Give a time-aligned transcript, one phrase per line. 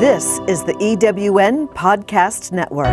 [0.00, 2.86] This is the EWN Podcast Network.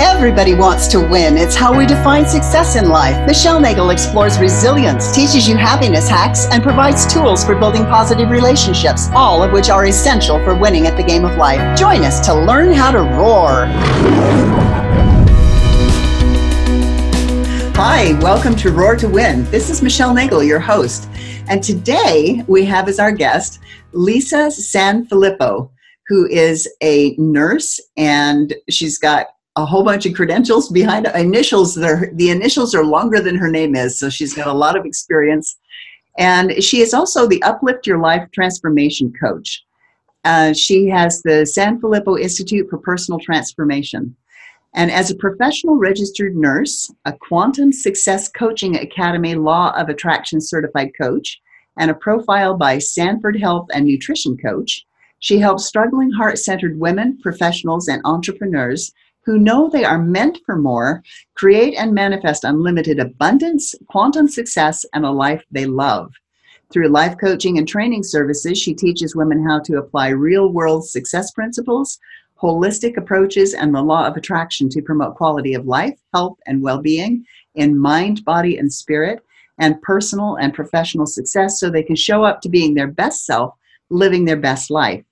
[0.00, 1.38] Everybody wants to win.
[1.38, 3.24] It's how we define success in life.
[3.28, 9.08] Michelle Nagel explores resilience, teaches you happiness hacks, and provides tools for building positive relationships,
[9.14, 11.78] all of which are essential for winning at the game of life.
[11.78, 13.66] Join us to learn how to roar.
[17.76, 19.44] Hi, welcome to Roar to Win.
[19.52, 21.08] This is Michelle Nagel, your host.
[21.46, 23.60] And today we have as our guest
[23.92, 25.70] Lisa Sanfilippo
[26.12, 31.18] who is a nurse and she's got a whole bunch of credentials behind her.
[31.18, 34.52] initials that are the initials are longer than her name is so she's got a
[34.52, 35.56] lot of experience.
[36.18, 39.64] And she is also the uplift your life transformation coach.
[40.24, 44.14] Uh, she has the sanfilippo institute for personal transformation.
[44.74, 50.90] And as a professional registered nurse a quantum success coaching academy law of attraction certified
[51.00, 51.40] coach
[51.78, 54.84] and a profile by sanford health and nutrition coach
[55.22, 58.92] she helps struggling heart centered women, professionals, and entrepreneurs
[59.24, 61.00] who know they are meant for more
[61.36, 66.12] create and manifest unlimited abundance, quantum success, and a life they love.
[66.72, 71.30] Through life coaching and training services, she teaches women how to apply real world success
[71.30, 72.00] principles,
[72.42, 76.80] holistic approaches, and the law of attraction to promote quality of life, health, and well
[76.80, 79.24] being in mind, body, and spirit,
[79.58, 83.54] and personal and professional success so they can show up to being their best self,
[83.88, 85.04] living their best life.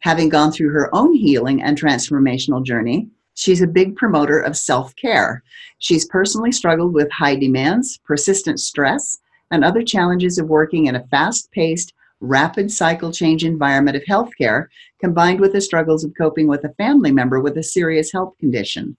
[0.00, 4.94] Having gone through her own healing and transformational journey, she's a big promoter of self
[4.96, 5.42] care.
[5.78, 9.18] She's personally struggled with high demands, persistent stress,
[9.50, 14.66] and other challenges of working in a fast paced, rapid cycle change environment of healthcare,
[15.00, 18.96] combined with the struggles of coping with a family member with a serious health condition.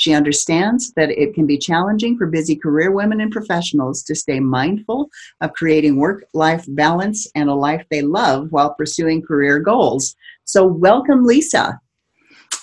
[0.00, 4.40] She understands that it can be challenging for busy career women and professionals to stay
[4.40, 5.10] mindful
[5.42, 10.16] of creating work life balance and a life they love while pursuing career goals.
[10.50, 11.80] So, welcome, Lisa.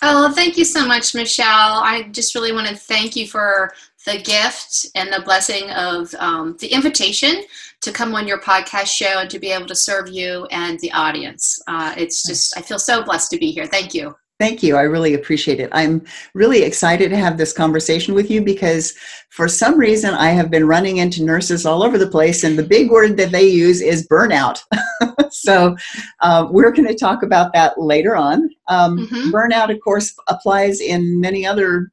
[0.02, 1.48] Oh, thank you so much, Michelle.
[1.48, 3.72] I just really want to thank you for
[4.06, 7.44] the gift and the blessing of um, the invitation
[7.80, 10.92] to come on your podcast show and to be able to serve you and the
[10.92, 11.62] audience.
[11.66, 13.68] Uh, it's just, I feel so blessed to be here.
[13.68, 14.18] Thank you.
[14.40, 14.76] Thank you.
[14.76, 15.70] I really appreciate it.
[15.72, 16.06] I'm
[16.36, 18.94] really excited to have this conversation with you because
[19.30, 22.64] for some reason I have been running into nurses all over the place, and the
[22.64, 24.62] big word that they use is burnout.
[25.32, 25.76] so
[26.22, 28.50] uh, we're going to talk about that later on.
[28.68, 29.32] Um, mm-hmm.
[29.32, 31.92] Burnout, of course, applies in many other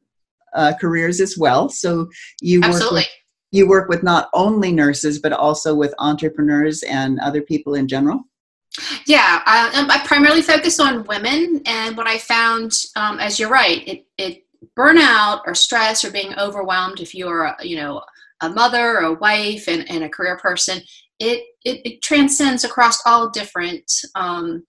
[0.55, 1.71] uh, careers as well.
[1.71, 2.11] So
[2.43, 2.97] you Absolutely.
[2.97, 3.09] work with
[3.53, 8.25] you work with not only nurses but also with entrepreneurs and other people in general.
[9.07, 13.51] Yeah, I, um, I, primarily focus on women, and what I found, um, as you're
[13.51, 14.45] right, it, it
[14.77, 17.01] burnout or stress or being overwhelmed.
[17.01, 18.03] If you're, you know,
[18.41, 20.81] a mother or a wife and, and a career person,
[21.21, 24.65] it, it, it transcends across all different, um,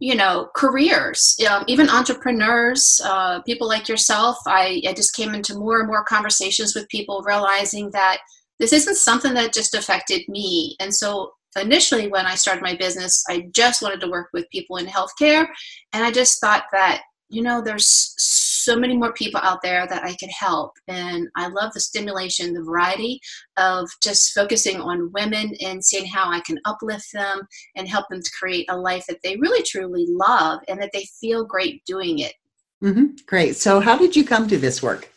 [0.00, 1.36] you know, careers.
[1.50, 4.38] Um, even entrepreneurs, uh, people like yourself.
[4.46, 8.18] I, I just came into more and more conversations with people, realizing that
[8.58, 13.24] this isn't something that just affected me, and so initially when I started my business,
[13.28, 15.46] I just wanted to work with people in healthcare.
[15.92, 20.04] And I just thought that, you know, there's so many more people out there that
[20.04, 20.72] I could help.
[20.88, 23.20] And I love the stimulation, the variety
[23.56, 27.40] of just focusing on women and seeing how I can uplift them
[27.76, 31.06] and help them to create a life that they really truly love and that they
[31.20, 32.34] feel great doing it.
[32.82, 33.06] Mm-hmm.
[33.26, 33.56] Great.
[33.56, 35.10] So, how did you come to this work?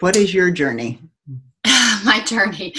[0.00, 1.00] What is your journey?
[2.04, 2.74] my journey.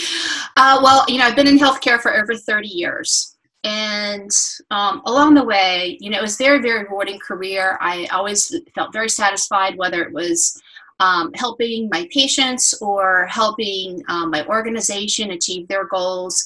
[0.58, 3.36] Uh, well, you know, I've been in healthcare for over 30 years.
[3.64, 4.30] And
[4.72, 7.78] um, along the way, you know, it was very, very rewarding career.
[7.80, 10.62] I always felt very satisfied, whether it was
[11.00, 16.44] um, helping my patients or helping um, my organization achieve their goals.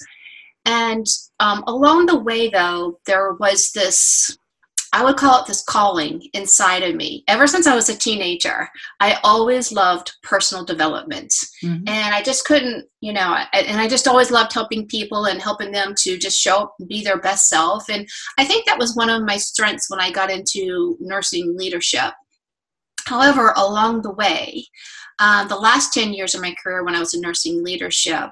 [0.66, 1.08] And
[1.40, 4.38] um, along the way, though, there was this
[4.94, 7.24] I would call it this calling inside of me.
[7.28, 11.34] Ever since I was a teenager, I always loved personal development.
[11.64, 11.88] Mm-hmm.
[11.88, 15.72] And I just couldn't, you know, and I just always loved helping people and helping
[15.72, 17.90] them to just show up and be their best self.
[17.90, 22.14] And I think that was one of my strengths when I got into nursing leadership.
[23.06, 24.66] However, along the way,
[25.20, 28.30] um, the last 10 years of my career when I was in nursing leadership,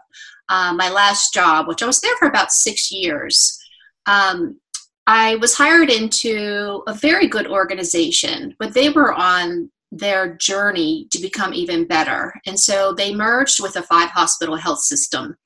[0.50, 3.58] uh, my last job, which I was there for about six years,
[4.06, 4.60] um,
[5.07, 11.19] I was hired into a very good organization, but they were on their journey to
[11.19, 12.34] become even better.
[12.46, 15.38] And so they merged with a five hospital health system.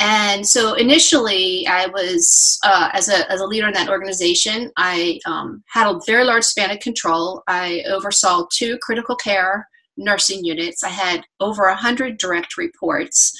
[0.00, 5.20] And so initially, I was, uh, as, a, as a leader in that organization, I
[5.26, 7.44] um, had a very large span of control.
[7.46, 10.82] I oversaw two critical care nursing units.
[10.82, 13.32] I had over 100 direct reports.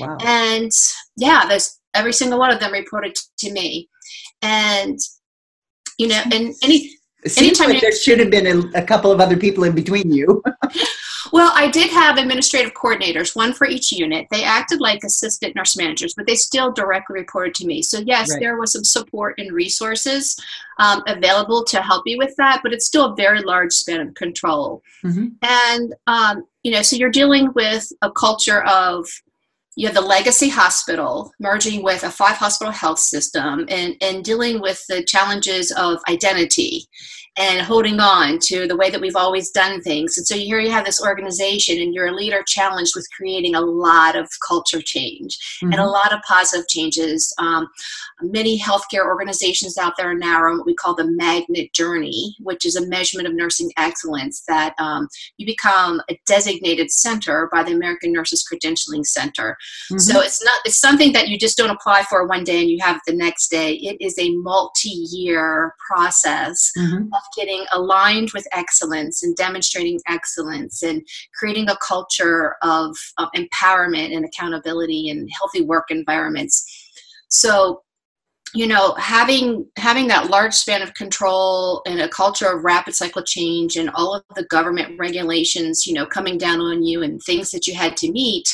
[0.00, 0.16] Wow.
[0.24, 0.70] And
[1.16, 1.48] yeah,
[1.94, 3.90] every single one of them reported to me
[4.42, 4.98] and
[5.98, 6.90] you know and any
[7.24, 9.74] It seems Anytime like there should have been a, a couple of other people in
[9.74, 10.42] between you.
[11.32, 14.26] Well, I did have administrative coordinators, one for each unit.
[14.30, 17.82] They acted like assistant nurse managers, but they still directly reported to me.
[17.82, 18.40] So, yes, Right.
[18.40, 20.36] there was some support and resources
[20.78, 24.14] um, available to help you with that, but it's still a very large span of
[24.14, 24.82] control.
[25.04, 25.32] Mhm.
[25.42, 29.06] And, um, you know, so you're dealing with a culture of
[29.76, 34.60] you have the legacy hospital merging with a five hospital health system and, and dealing
[34.60, 36.88] with the challenges of identity
[37.38, 40.16] and holding on to the way that we've always done things.
[40.16, 43.60] And so here you have this organization, and you're a leader challenged with creating a
[43.60, 45.92] lot of culture change and a Mhm.
[45.92, 47.34] lot of positive changes.
[47.36, 47.68] Um,
[48.22, 52.64] many healthcare organizations out there now are on what we call the magnet journey, which
[52.64, 57.72] is a measurement of nursing excellence that um, you become a designated center by the
[57.72, 59.56] American Nurses Credentialing Center.
[59.92, 60.00] Mhm.
[60.00, 62.78] So it's not it's something that you just don't apply for one day and you
[62.80, 63.74] have it the next day.
[63.74, 67.08] It is a multi-year process Mhm.
[67.12, 71.06] of getting aligned with excellence and demonstrating excellence and
[71.38, 76.64] creating a culture of, of empowerment and accountability and healthy work environments.
[77.28, 77.82] So
[78.56, 83.22] you know having having that large span of control and a culture of rapid cycle
[83.22, 87.50] change and all of the government regulations you know coming down on you and things
[87.50, 88.48] that you had to meet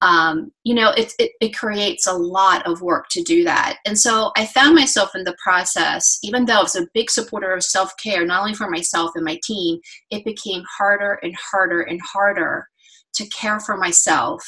[0.00, 3.78] um, you know it, it, it creates a lot of work to do that.
[3.84, 7.52] And so i found myself in the process even though i was a big supporter
[7.52, 9.78] of self-care not only for myself and my team
[10.10, 12.68] it became harder and harder and harder
[13.16, 14.42] to care for myself.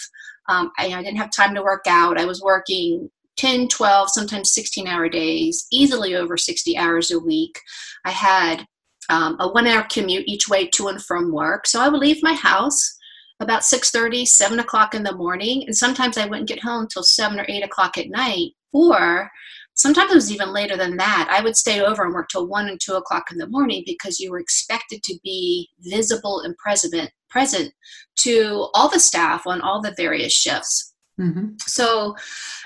[0.48, 2.18] Um, I, I didn't have time to work out.
[2.18, 7.58] I was working 10 12 sometimes 16 hour days easily over 60 hours a week.
[8.04, 8.66] I had
[9.08, 11.66] um, a one hour commute each way to and from work.
[11.66, 12.96] So i would leave my house
[13.40, 17.38] about 6.30 7 o'clock in the morning and sometimes i wouldn't get home until 7
[17.38, 18.52] or 8 o'clock at night.
[18.72, 19.30] Or
[19.74, 22.68] sometimes it was even later than that i would stay over and work till 1
[22.68, 27.10] and 2 o'clock in the morning because you were expected to be visible and present
[27.30, 27.72] present
[28.16, 30.87] to all the staff on all the various shifts
[31.18, 31.60] Mhm.
[31.62, 32.14] so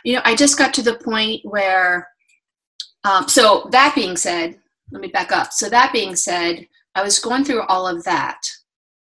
[0.05, 2.09] you know i just got to the point where
[3.05, 4.59] um, so that being said
[4.93, 5.53] let me back up.
[5.53, 8.41] So that being said i was going through all of that.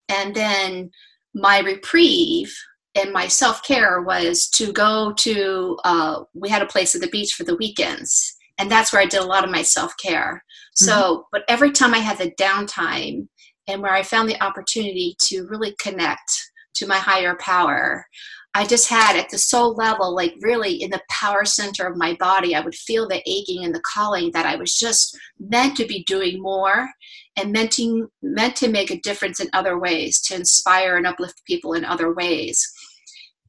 [0.09, 0.91] And then
[1.33, 2.53] my reprieve
[2.95, 7.33] and my self-care was to go to uh, we had a place at the beach
[7.33, 8.35] for the weekends.
[8.57, 10.43] And that's where i did a lot of my self-care.
[10.75, 13.27] So but every time i had the downtime
[13.67, 16.31] and where i found the opportunity to really connect
[16.75, 18.05] to my higher power
[18.53, 22.15] I just had at the soul level, like really in the power center of my
[22.15, 25.85] body, I would feel the aching and the calling that I was just meant to
[25.85, 26.89] be doing more
[27.35, 31.45] and meant to, meant to make a difference in other ways, to inspire and uplift
[31.45, 32.67] people in other ways.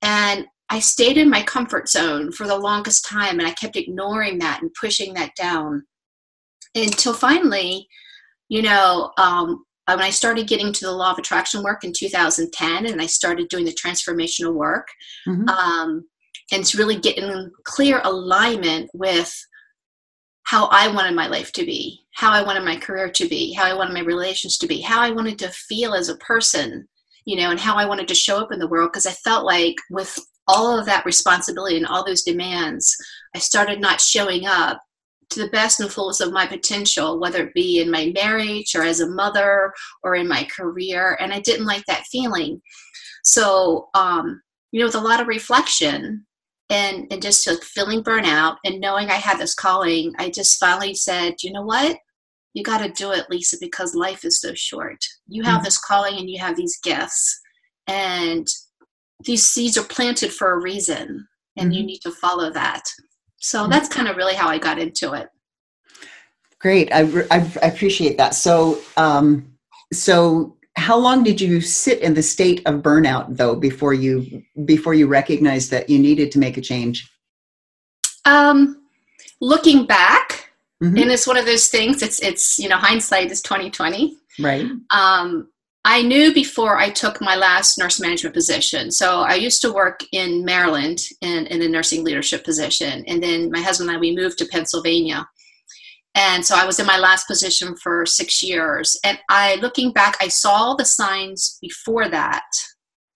[0.03, 4.39] And I stayed in my comfort zone for the longest time and I kept ignoring
[4.41, 5.85] that and pushing that down
[6.75, 7.89] until finally,
[8.49, 11.93] you know, um, uh, when I started getting to the law of attraction work in
[11.97, 14.87] 2010 and I started doing the transformational work
[15.27, 15.49] Mhm.
[15.49, 16.05] um,
[16.53, 19.35] and it's really getting clear alignment with
[20.45, 23.65] how I wanted my life to be, how I wanted my career to be, how
[23.65, 26.89] I wanted my relations to be, how I wanted to feel as a person,
[27.27, 29.45] you know, and how I wanted to show up in the world because I felt
[29.45, 32.97] like with all of that responsibility and all those demands,
[33.35, 34.81] I started not showing up
[35.31, 38.83] to the best and fullest of my potential, whether it be in my marriage or
[38.83, 41.17] as a mother or in my career.
[41.21, 42.61] And I didn't like that feeling.
[43.25, 44.41] So, um,
[44.73, 46.27] you know, with a lot of reflection
[46.71, 50.95] and, and just like feeling burnout and knowing I had this calling, I just finally
[50.95, 51.99] said, you know what?
[52.55, 55.05] You got to do it, Lisa, because life is so short.
[55.29, 55.65] You have Mhm.
[55.65, 57.41] this calling and you have these gifts.
[57.87, 58.47] And
[59.25, 61.87] these seeds are planted for a reason, and you Mhm.
[61.87, 62.83] need to follow that.
[63.39, 63.71] So Mhm.
[63.71, 65.29] that's kind of really how I got into it.
[66.61, 66.93] Great.
[66.93, 68.35] I, I, I appreciate that.
[68.35, 69.53] So, um,
[69.93, 74.95] so how long did you sit in the state of burnout though before you before
[74.95, 77.09] you recognized that you needed to make a change?
[78.25, 78.83] Um,
[79.41, 80.51] looking back,
[80.83, 81.01] Mhm.
[81.03, 82.03] and it's one of those things.
[82.03, 84.17] It's it's you know hindsight is twenty twenty.
[84.39, 84.67] Right.
[84.91, 85.49] Um,
[85.85, 88.91] I knew before I took my last nurse management position.
[88.91, 93.51] So I used to work in Maryland in, in a nursing leadership position, and then
[93.51, 95.27] my husband and I we moved to Pennsylvania.
[96.15, 98.99] And so I was in my last position for six years.
[99.05, 102.43] And I, looking back, I saw the signs before that,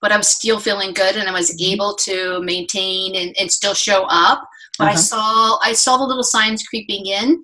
[0.00, 1.73] but I was still feeling good and I was Mhm.
[1.73, 4.49] able to maintain and, and still show up.
[4.78, 5.00] But I Uh-huh.
[5.00, 7.42] saw, I saw the little signs creeping in.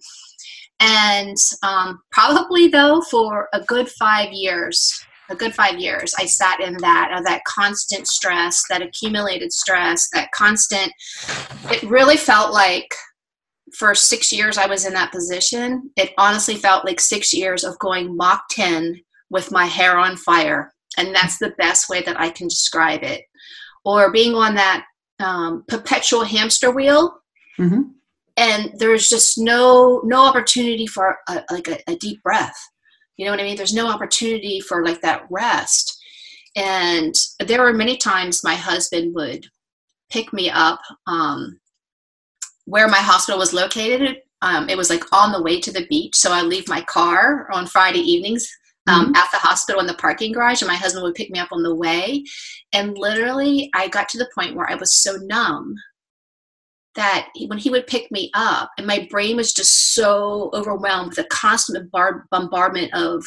[0.80, 4.92] And um, probably though, for a good five years,
[5.30, 10.08] a good five years, I sat in that, uh, that constant stress, that accumulated stress,
[10.12, 10.92] that constant,
[11.70, 12.94] it really felt like
[13.74, 17.78] for six years I was in that position, it honestly felt like six years of
[17.78, 20.72] going Mach 10 with my hair on fire.
[20.96, 23.24] And that's the best way that I can describe it.
[23.84, 24.84] Or being on that
[25.20, 27.18] um, perpetual hamster wheel.
[27.58, 27.82] Mm-hmm.
[28.36, 32.56] And there's just no no opportunity for a, like a, a deep breath.
[33.18, 33.56] You know what I mean?
[33.56, 36.00] There's no opportunity for like that rest.
[36.56, 39.46] And there were many times my husband would
[40.10, 41.60] pick me up um,
[42.64, 44.22] where my hospital was located.
[44.40, 46.14] Um, it was like on the way to the beach.
[46.14, 48.48] So I leave my car on Friday evenings
[48.86, 49.16] um, mm-hmm.
[49.16, 51.62] at the hospital in the parking garage, and my husband would pick me up on
[51.62, 52.24] the way.
[52.72, 55.74] And literally, I got to the point where I was so numb
[56.98, 61.16] that when he would pick me up, and my brain was just so overwhelmed with
[61.16, 63.24] the constant bombardment of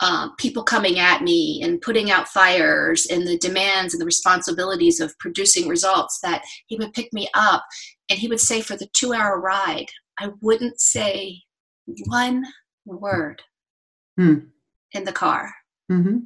[0.00, 4.98] uh, people coming at me and putting out fires and the demands and the responsibilities
[4.98, 7.64] of producing results that he would pick me up
[8.08, 9.86] and he would say for the two hour ride,
[10.18, 11.42] I wouldn't say
[12.06, 12.44] one
[12.86, 13.42] word
[14.16, 14.38] hmm.
[14.92, 15.52] in the car.
[15.92, 16.18] Mm-hmm.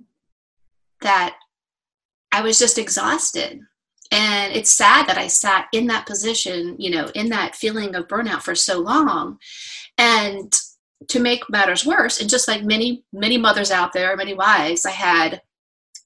[1.00, 1.34] That
[2.30, 3.58] I was just exhausted.
[4.10, 8.08] And it's sad that I sat in that position, you know, in that feeling of
[8.08, 9.38] burnout for so long.
[9.98, 10.52] And
[11.08, 14.90] to make matters worse, and just like many, many mothers out there, many wives, I
[14.90, 15.42] had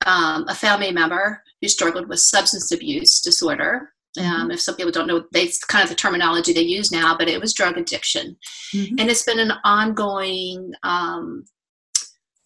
[0.07, 3.91] um, a family member who struggled with substance abuse disorder.
[4.17, 4.51] Um, mm-hmm.
[4.53, 7.41] if some people don't know, that's kind of the terminology they use now, but it
[7.41, 8.37] was drug addiction.
[8.73, 9.01] Mm-hmm.
[9.01, 11.45] And it's been an ongoing um,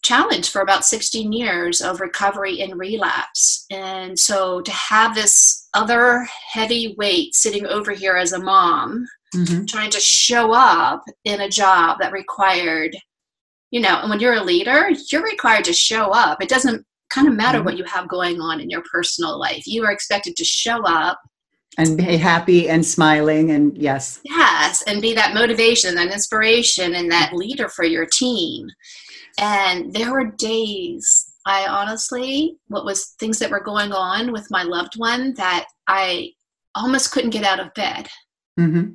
[0.03, 3.67] challenge for about 16 years of recovery and relapse.
[3.71, 9.65] And so to have this other heavy weight sitting over here as a mom, mm-hmm.
[9.67, 12.97] trying to show up in a job that required,
[13.71, 16.43] you know, and when you're a leader, you're required to show up.
[16.43, 17.67] It doesn't kind of matter mm-hmm.
[17.67, 19.67] what you have going on in your personal life.
[19.67, 21.19] You are expected to show up
[21.77, 27.11] and be happy and smiling and yes yes and be that motivation and inspiration and
[27.11, 28.69] that leader for your team
[29.39, 34.63] and there were days i honestly what was things that were going on with my
[34.63, 36.31] loved one that i
[36.75, 38.09] almost couldn't get out of bed.
[38.59, 38.91] Mm-hmm.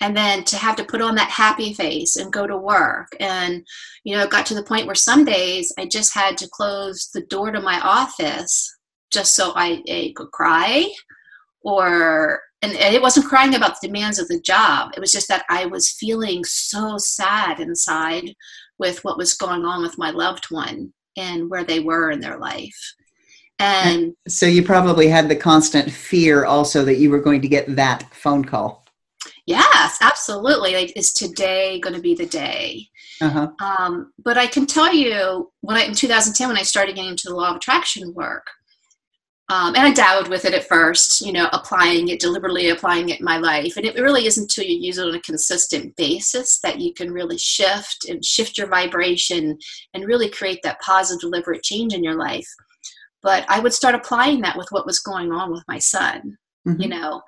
[0.00, 3.08] and then to have to put on that happy face and go to work.
[3.18, 3.66] And
[4.04, 7.10] you know it got to the point where some days i just had to close
[7.12, 8.72] the door to my office
[9.12, 10.88] just so i, I could cry
[11.62, 14.92] or and, it wasn't crying about the demands of the job.
[14.96, 18.34] It was just that i was feeling so sad inside
[18.82, 22.38] with what was going on with my loved one and where they were in their
[22.38, 22.80] life.
[23.58, 27.76] And so you probably had the constant fear also that you were going to get
[27.76, 28.84] that phone call.
[29.46, 30.74] Yes absolutely.
[30.74, 32.88] Like is today going to be the day?
[33.20, 33.48] Uh-huh.
[33.60, 37.28] um, but i can tell you when i in 2010 when i started getting into
[37.28, 38.46] the law of attraction work
[39.52, 43.20] um, and I dabbled with it at first, you know, applying it, deliberately applying it
[43.20, 43.76] in my life.
[43.76, 47.12] And it really isn't until you use it on a consistent basis that you can
[47.12, 49.58] really shift and shift your vibration
[49.92, 52.48] and really create that positive, deliberate change in your life.
[53.22, 56.80] But I would start applying that with what was going on with my son, mm-hmm.
[56.80, 57.20] you know.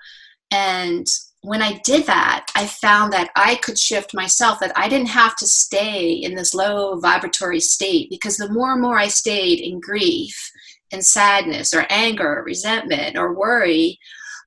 [0.50, 1.06] And
[1.42, 5.36] when I did that, I found that I could shift myself, that I didn't have
[5.36, 9.78] to stay in this low vibratory state because the more and more I stayed in
[9.78, 10.34] grief,
[10.94, 13.98] and sadness or anger or resentment or worry,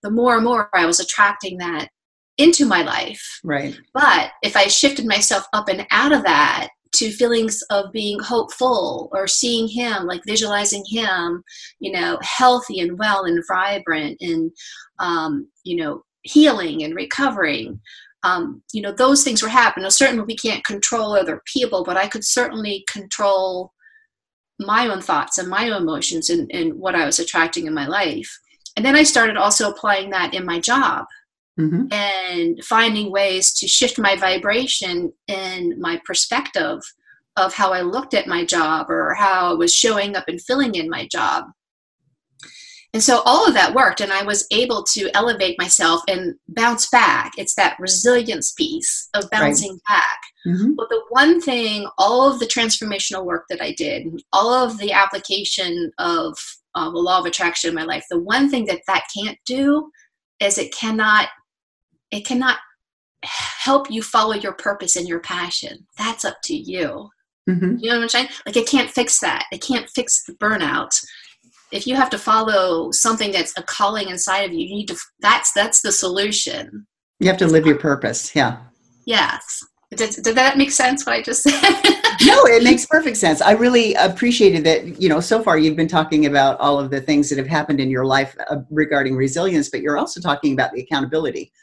[0.02, 1.90] the more and more I was attracting that
[2.38, 3.40] into my life.
[3.44, 3.78] Right.
[3.94, 9.10] But if I shifted myself up and out of that to feelings of being hopeful
[9.12, 11.44] or seeing him, like visualizing him,
[11.80, 14.52] you know, healthy and well and vibrant and,
[15.00, 17.80] um, you know, healing and recovering.
[18.24, 19.90] Um, you know, those things were happening.
[19.90, 23.74] certainly, we can't control other people, but I could certainly control
[24.60, 27.88] my own thoughts and my own emotions and, and what I was attracting in my
[27.88, 28.40] life.
[28.76, 31.06] And then I started also applying that in my job
[31.60, 31.92] mm-hmm.
[31.92, 36.80] and finding ways to shift my vibration and my perspective
[37.36, 40.76] of how I looked at my job or how I was showing up and filling
[40.76, 41.46] in my job.
[42.98, 46.90] And so all of that worked, and I was able to elevate myself and bounce
[46.90, 47.32] back.
[47.38, 49.82] It's that resilience piece of bouncing right.
[49.88, 50.20] back.
[50.48, 50.74] Mm-hmm.
[50.74, 54.94] But the one thing, all of the transformational work that I did, all of the
[54.94, 56.40] application of
[56.74, 59.92] uh, the law of attraction in my life, the one thing that that can't do
[60.40, 61.28] is it cannot,
[62.10, 62.58] it cannot
[63.22, 65.86] help you follow your purpose and your passion.
[66.00, 67.12] That's up to you.
[67.48, 67.76] Mm-hmm.
[67.78, 68.30] You know what I'm saying?
[68.48, 69.46] Like it can't fix that.
[69.52, 71.00] It can't fix the burnout
[71.72, 74.98] if you have to follow something that's a calling inside of you, you need to
[75.20, 76.88] that's that's the solution.
[77.20, 78.36] You have to live your purpose.
[78.36, 78.58] Yeah.
[79.06, 79.64] Yes.
[79.96, 81.54] Did, did that make sense what I just said?
[82.22, 83.42] no, it makes perfect sense.
[83.42, 87.00] I really appreciated that, you know, so far you've been talking about all of the
[87.00, 90.74] things that have happened in your life uh, regarding resilience, but you're also talking about
[90.74, 91.54] the accountability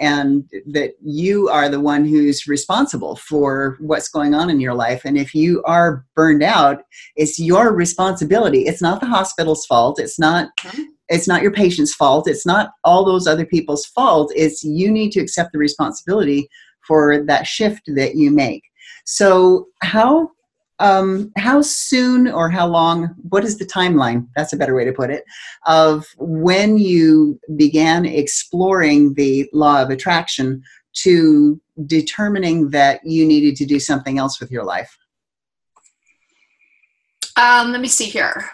[0.00, 5.02] and that you are the one who's responsible for what's going on in your life.
[5.04, 6.82] And if you are burned out,
[7.16, 8.66] it's your responsibility.
[8.66, 9.98] It's not the hospital's fault.
[9.98, 10.50] It's not.
[10.58, 10.82] Mm-hmm.
[11.10, 12.28] It's not your patient's fault.
[12.28, 14.30] It's not all those other people's fault.
[14.36, 16.50] It's you need to accept the responsibility
[16.86, 18.62] for that shift that you make.
[19.06, 20.30] So, how
[20.80, 24.28] um, how soon or how long, what is the timeline?
[24.36, 25.24] That's a better way to put it,
[25.66, 30.62] of when you began exploring the law of attraction
[30.94, 34.96] to determining that you needed to do something else with your life?
[37.36, 38.50] Um, let me see here.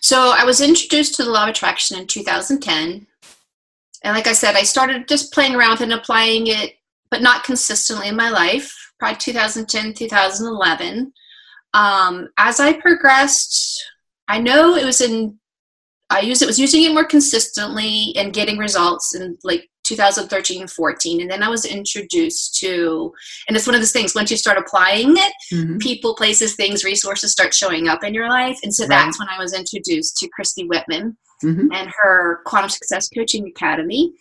[0.00, 3.06] So I was introduced to the law of attraction in 2010.
[4.02, 6.74] And like I said, I started just playing around with and applying it,
[7.10, 11.12] but not consistently in my life probably 2010, 2011.
[11.74, 13.82] Um, as I progressed,
[14.28, 15.38] I know it was in,
[16.10, 20.70] I used it, was using it more consistently and getting results in like 2013 and
[20.70, 23.12] 14 and then i was introduced to
[23.48, 25.78] and it's one of those things once you start applying it mm-hmm.
[25.78, 28.90] people places things resources start showing up in your life and so right.
[28.90, 31.72] that's when i was introduced to christy whitman mm-hmm.
[31.72, 34.12] and her quantum success coaching academy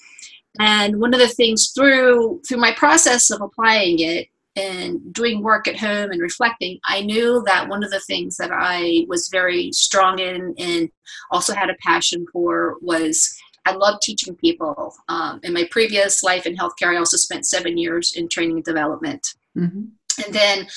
[0.60, 4.28] and one of the things through through my process of applying it
[4.60, 8.52] and doing work at home and reflecting, I knew that one of the things that
[8.54, 10.90] I was very strong in and
[11.32, 13.34] also had a passion for was
[13.66, 14.96] I love teaching people.
[15.08, 18.66] Um, in my previous life in healthcare, I also spent seven years in training and
[18.66, 19.28] development.
[19.58, 19.84] Mm-hmm.
[20.26, 20.68] And then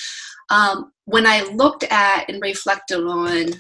[0.51, 3.55] um, when I looked at and reflected on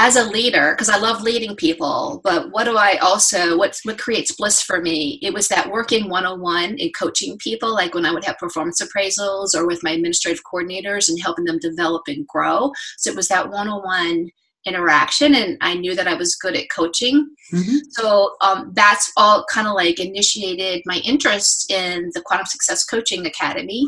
[0.00, 3.98] as a leader because i love leading people but what do i also what's what
[3.98, 5.18] creates bliss for me?
[5.22, 9.54] It was that working one-on-one and coaching people like when i would have performance appraisals
[9.54, 12.72] or with my administrative coordinators and helping them develop and grow.
[12.96, 14.30] So it was that one-on-one
[14.64, 17.28] interaction and i knew that i was good at coaching.
[17.52, 17.78] Mm-hmm.
[17.90, 23.26] so um, that's all kind of like initiated my interest in the quantum success coaching
[23.26, 23.86] academy.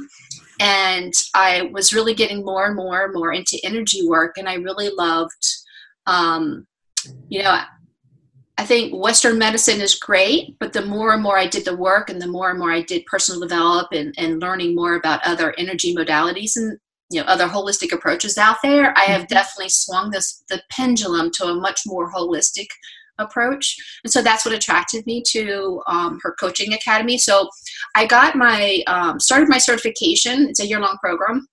[0.61, 4.55] And i was really getting more and more and more into energy work and i
[4.55, 5.45] really loved
[6.07, 6.67] um,
[7.29, 7.59] you know,
[8.59, 12.11] I think Western medicine is great, but the more and more I did the work
[12.11, 15.55] and the more and more I did personal develop and, and learning more about other
[15.59, 16.79] energy modalities and
[17.11, 19.35] you know other holistic approaches out there, I have mm-hmm.
[19.35, 22.69] definitely swung this the pendulum to a much more holistic
[23.19, 23.77] approach.
[24.05, 27.19] And so that's what attracted me to um, her coaching academy.
[27.19, 27.49] So
[27.97, 30.49] I got my um, started my certification.
[30.49, 31.47] It's a year long program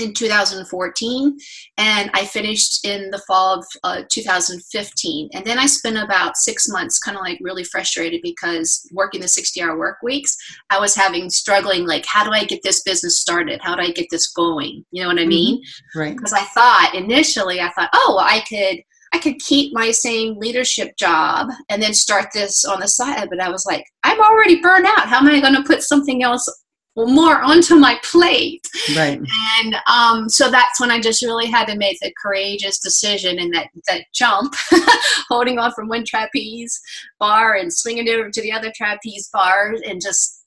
[0.00, 1.38] in 2014
[1.78, 6.68] and i finished in the fall of uh, 2015 and then i spent about six
[6.68, 10.36] months kind of like really frustrated because working the 60 hour work weeks
[10.70, 13.90] i was having struggling like how do i get this business started how do i
[13.90, 16.00] get this going you know what i mean mm-hmm.
[16.00, 18.82] right because i thought initially i thought oh well, i could
[19.14, 23.28] I could keep my same leadership job and then start this on the side.
[23.28, 25.06] But I was like, I'm already burned out.
[25.06, 26.48] How am I going to put something else
[26.96, 28.66] more onto my plate.
[28.96, 29.20] Right.
[29.60, 33.52] And um, so that's when I just really had to make the courageous decision and
[33.54, 34.54] that, that jump,
[35.28, 36.80] holding on from one trapeze
[37.18, 40.44] bar and swinging over to the other trapeze bar and just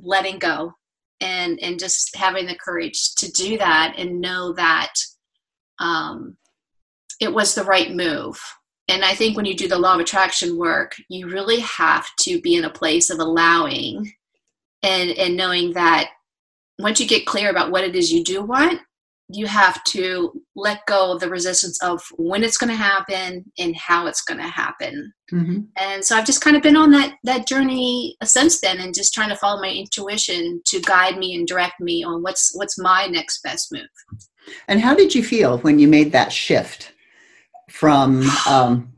[0.00, 0.72] letting go
[1.20, 4.92] and, and just having the courage to do that and know that
[5.80, 6.36] um,
[7.20, 8.40] it was the right move.
[8.88, 12.40] And I think when you do the law of attraction work, you really have to
[12.40, 14.12] be in a place of allowing
[14.82, 16.10] and and knowing that
[16.78, 18.80] once you get clear about what it is you do want
[19.32, 23.76] you have to let go of the resistance of when it's going to happen and
[23.76, 25.12] how it's going to happen.
[25.32, 25.60] Mm-hmm.
[25.76, 29.14] and so i've just kind of been on that that journey since then and just
[29.14, 33.06] trying to follow my intuition to guide me and direct me on what's what's my
[33.06, 33.86] next best move.
[34.66, 36.92] And how did you feel when you made that shift
[37.70, 38.92] from um,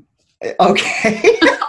[0.58, 1.38] okay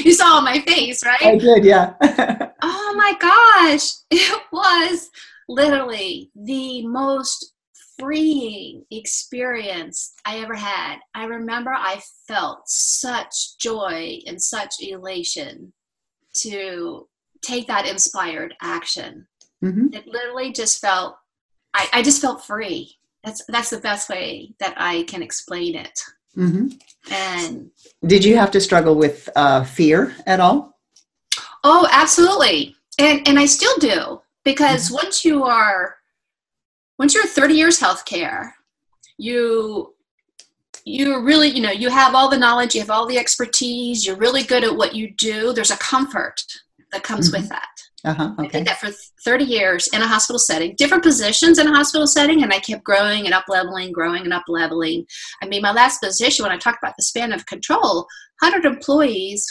[0.04, 1.22] you saw my face, right?
[1.22, 1.94] I did, yeah.
[2.62, 3.92] oh my gosh.
[4.10, 5.10] It was
[5.48, 7.54] literally the most
[7.98, 10.98] freeing experience I ever had.
[11.14, 15.72] I remember I felt such joy and such elation
[16.38, 17.08] to
[17.42, 19.26] take that inspired action.
[19.62, 19.88] Mm-hmm.
[19.92, 21.16] It literally just felt,
[21.74, 22.94] I, I just felt free.
[23.24, 25.98] That's that's the best way that I can explain it.
[26.38, 26.68] Mm-hmm.
[27.12, 27.70] And
[28.06, 30.78] did you have to struggle with uh, fear at all?
[31.64, 34.94] Oh, absolutely, and and I still do because mm-hmm.
[34.94, 35.96] once you are
[36.98, 38.52] once you're 30 years healthcare,
[39.16, 39.94] you
[40.84, 44.16] you really you know you have all the knowledge, you have all the expertise, you're
[44.16, 45.52] really good at what you do.
[45.52, 46.40] There's a comfort
[46.92, 47.42] that comes mm-hmm.
[47.42, 47.87] with that.
[48.04, 48.46] Uh-huh, okay.
[48.46, 48.90] I did that for
[49.24, 52.84] 30 years in a hospital setting, different positions in a hospital setting, and I kept
[52.84, 55.04] growing and up leveling, growing and up leveling.
[55.42, 58.06] I mean, my last position, when I talked about the span of control,
[58.40, 59.44] 100 employees,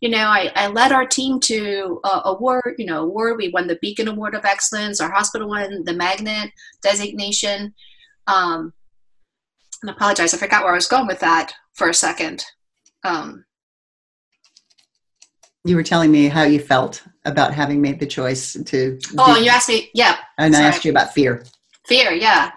[0.00, 3.36] you know, I, I led our team to a award, you know, award.
[3.38, 5.00] We won the Beacon Award of Excellence.
[5.00, 6.50] Our hospital won the Magnet
[6.82, 7.72] designation.
[8.26, 8.72] Um,
[9.82, 12.44] and I apologize, I forgot where I was going with that for a second.
[13.04, 13.44] Um,
[15.64, 18.98] you were telling me how you felt about having made the choice to.
[19.18, 20.16] Oh, you asked me, yeah.
[20.38, 20.66] And sorry.
[20.66, 21.44] I asked you about fear.
[21.86, 22.52] Fear, yeah.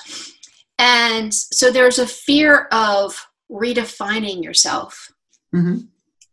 [0.80, 5.12] And so there's a fear of redefining yourself.
[5.54, 5.80] Mm-hmm.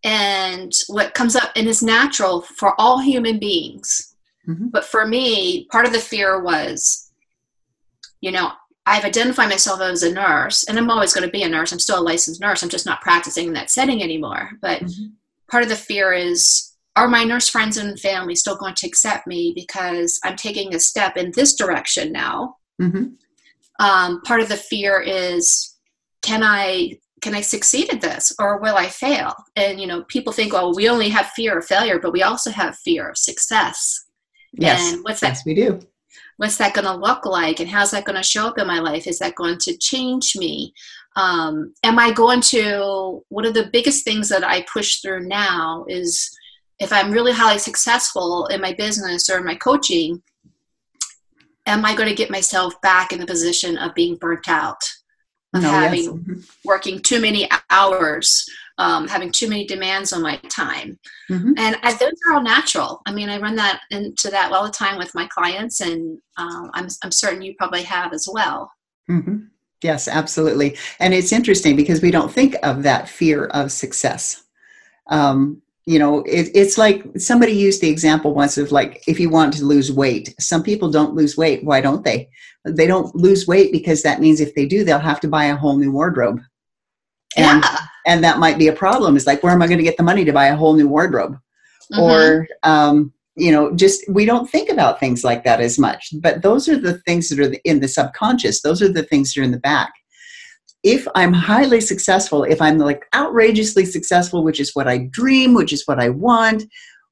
[0.03, 4.15] And what comes up and is natural for all human beings.
[4.47, 4.69] Mm-hmm.
[4.69, 7.11] But for me, part of the fear was,
[8.21, 8.53] you know,
[8.87, 11.73] I've identified myself as a nurse, and I'm always going to be a nurse.
[11.73, 12.63] I'm still a licensed nurse.
[12.63, 14.51] I'm just not practicing in that setting anymore.
[14.61, 15.07] But mm-hmm.
[15.51, 19.27] part of the fear is are my nurse friends and family still going to accept
[19.27, 22.57] me because I'm taking a step in this direction now?
[22.81, 23.15] Mm-hmm.
[23.85, 25.77] Um, part of the fear is
[26.23, 29.35] can I can I succeed at this or will I fail?
[29.57, 32.51] And you know, people think, well, we only have fear of failure, but we also
[32.51, 34.05] have fear of success.
[34.53, 35.31] Yes, and what's that?
[35.31, 35.81] Yes, we do
[36.37, 38.79] what's that going to look like and how's that going to show up in my
[38.79, 40.73] life is that going to change me
[41.17, 45.85] um, am i going to one of the biggest things that i push through now
[45.89, 46.31] is
[46.81, 50.23] if i'm really highly successful in my business or in my coaching
[51.67, 54.83] am i going to get myself back in the position of being burnt out
[55.55, 56.13] of no, having yes.
[56.13, 56.41] Mm-hmm.
[56.65, 60.99] working too many hours um, having too many demands on my time.
[61.31, 61.53] Mm-hmm.
[61.57, 63.03] And I, those are all natural.
[63.07, 66.71] I mean, I run that into that all the time with my clients, and um,
[66.75, 68.71] I'm, I'm certain you probably have as well.
[69.09, 69.37] Mm-hmm.
[69.83, 70.77] Yes, absolutely.
[70.99, 74.43] And it's interesting because we don't think of that fear of success.
[75.09, 79.29] Um, you know, it, it's like somebody used the example once of like, if you
[79.29, 81.65] want to lose weight, some people don't lose weight.
[81.65, 82.31] Why don't they?
[82.65, 85.57] They don't lose weight because that means if they do, they'll have to buy a
[85.57, 86.41] whole new wardrobe
[87.37, 87.79] and yeah.
[88.07, 90.03] and that might be a problem is like where am i going to get the
[90.03, 91.37] money to buy a whole new wardrobe
[91.93, 92.01] mm-hmm.
[92.01, 96.43] or um, you know just we don't think about things like that as much but
[96.43, 99.45] those are the things that are in the subconscious those are the things that are
[99.45, 99.93] in the back
[100.85, 105.73] if i'm highly successful if i'm like outrageously successful which is what i dream which
[105.73, 106.65] is what i want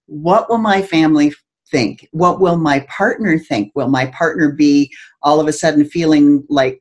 [0.07, 1.33] what will my family
[1.73, 2.07] think?
[2.13, 3.73] What will my partner think?
[3.75, 6.79] Will my partner be all of a sudden feeling like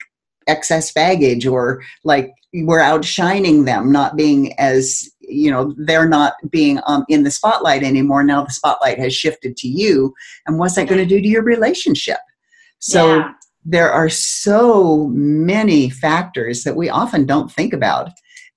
[0.47, 6.79] excess baggage or like we're outshining them not being as you know they're not being
[6.87, 8.23] um, in the spotlight anymore.
[8.23, 10.13] Now the spotlight has shifted to you.
[10.45, 12.19] And what's that going to do to your relationship?
[12.79, 13.31] So yeah.
[13.63, 18.09] There are so many factors that we often don't think about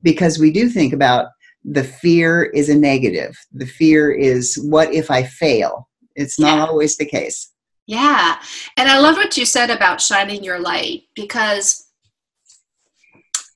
[0.03, 1.29] because we do think about
[1.65, 6.67] the fear is a negative the fear is what if i fail it's not yeah.
[6.67, 7.55] always the case
[7.87, 8.41] yeah.
[8.77, 11.87] And I love what you said about shining your light because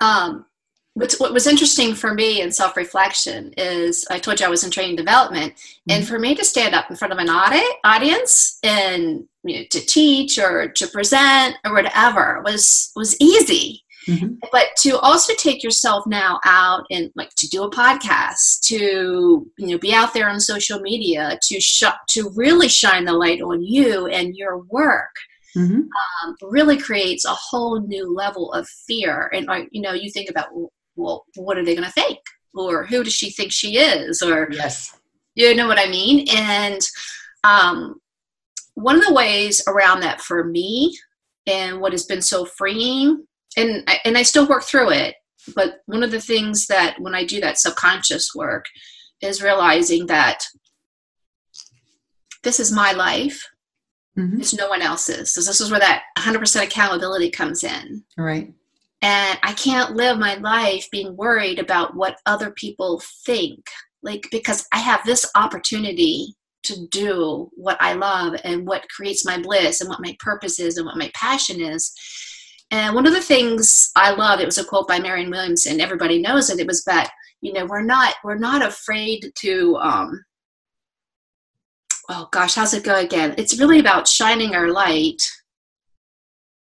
[0.01, 0.45] um,
[1.19, 4.71] what was interesting for me in self reflection is I told you I was in
[4.71, 5.93] training development, mm-hmm.
[5.93, 9.81] and for me to stand up in front of an audience and you know, to
[9.81, 13.85] teach or to present or whatever was was easy.
[14.09, 14.35] Mm-hmm.
[14.51, 19.67] But to also take yourself now out and like to do a podcast, to you
[19.67, 23.63] know be out there on social media, to sh- to really shine the light on
[23.63, 25.15] you and your work,
[25.55, 25.81] mm-hmm.
[25.81, 29.31] um, really creates a whole new level of fear.
[29.35, 30.49] And like you know, you think about
[30.99, 32.19] well, what are they going to think,
[32.55, 34.99] or who does she think she is, or yes,
[35.35, 36.27] you know what I mean.
[36.35, 36.81] And
[37.45, 38.01] um,
[38.75, 40.97] one of the ways around that for me,
[41.47, 45.17] and what has been so freeing and I, and I still work through it.
[45.55, 48.67] But one of the things that when I do that subconscious work
[49.21, 50.41] is realizing that
[52.45, 53.43] this is my life.
[54.17, 54.41] Mm-hmm.
[54.41, 55.33] It's no one else's.
[55.33, 58.05] So this is where that 100% accountability comes in.
[58.17, 58.53] Right.
[59.01, 63.65] And I can't live my life being worried about what other people think.
[64.03, 66.35] Like, because I have this opportunity
[66.65, 70.77] to do what I love and what creates my bliss and what my purpose is
[70.77, 71.93] and what my passion is.
[72.71, 75.81] And one of the things I love, it was a quote by Marianne Williamson.
[75.81, 76.59] Everybody knows it.
[76.59, 79.77] It was that you know we're not we're not afraid to.
[79.77, 80.25] Um,
[82.11, 83.35] oh gosh, how's it go again?
[83.39, 85.23] It's really about shining our light,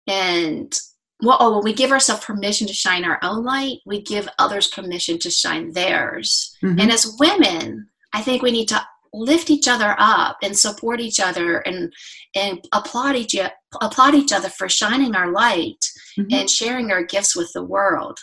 [0.07, 0.77] and
[1.23, 4.67] well, oh, when we give ourselves permission to shine our own light, we give others
[4.67, 6.55] permission to shine theirs.
[6.61, 6.79] Mm-hmm.
[6.79, 11.19] And as women, I think we need to lift each other up and support each
[11.19, 11.93] other and
[12.35, 13.35] and applaud each
[13.81, 15.85] applaud each other for shining our light
[16.17, 16.33] mm-hmm.
[16.33, 18.19] and sharing our gifts with the world.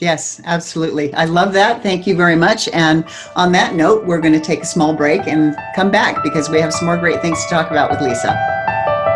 [0.00, 1.12] Yes, absolutely.
[1.14, 1.82] I love that.
[1.82, 2.68] Thank you very much.
[2.68, 3.04] And
[3.36, 6.60] on that note, we're going to take a small break and come back because we
[6.60, 8.61] have some more great things to talk about with Lisa.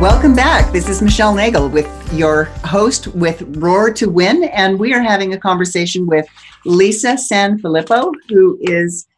[0.00, 0.72] Welcome back.
[0.72, 5.34] This is Michelle Nagel with your host with Roar to Win, and we are having
[5.34, 6.24] a conversation with
[6.64, 9.08] Lisa Sanfilippo, who is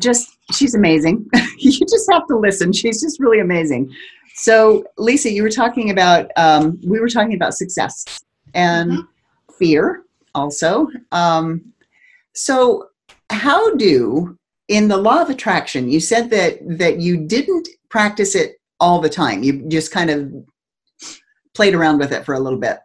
[0.00, 1.24] just, she's amazing.
[1.58, 2.72] you just have to listen.
[2.72, 3.88] She's just really amazing.
[4.34, 8.20] So, Lisa, you were talking about, um, we were talking about success
[8.52, 9.52] and mm-hmm.
[9.60, 10.02] fear
[10.34, 10.88] also.
[11.12, 11.72] Um,
[12.32, 12.88] so,
[13.30, 18.56] how do, in the law of attraction, you said that that you didn't practice it
[18.80, 19.42] all the time.
[19.42, 20.32] You just kind of
[21.54, 22.78] played around with it for a little bit.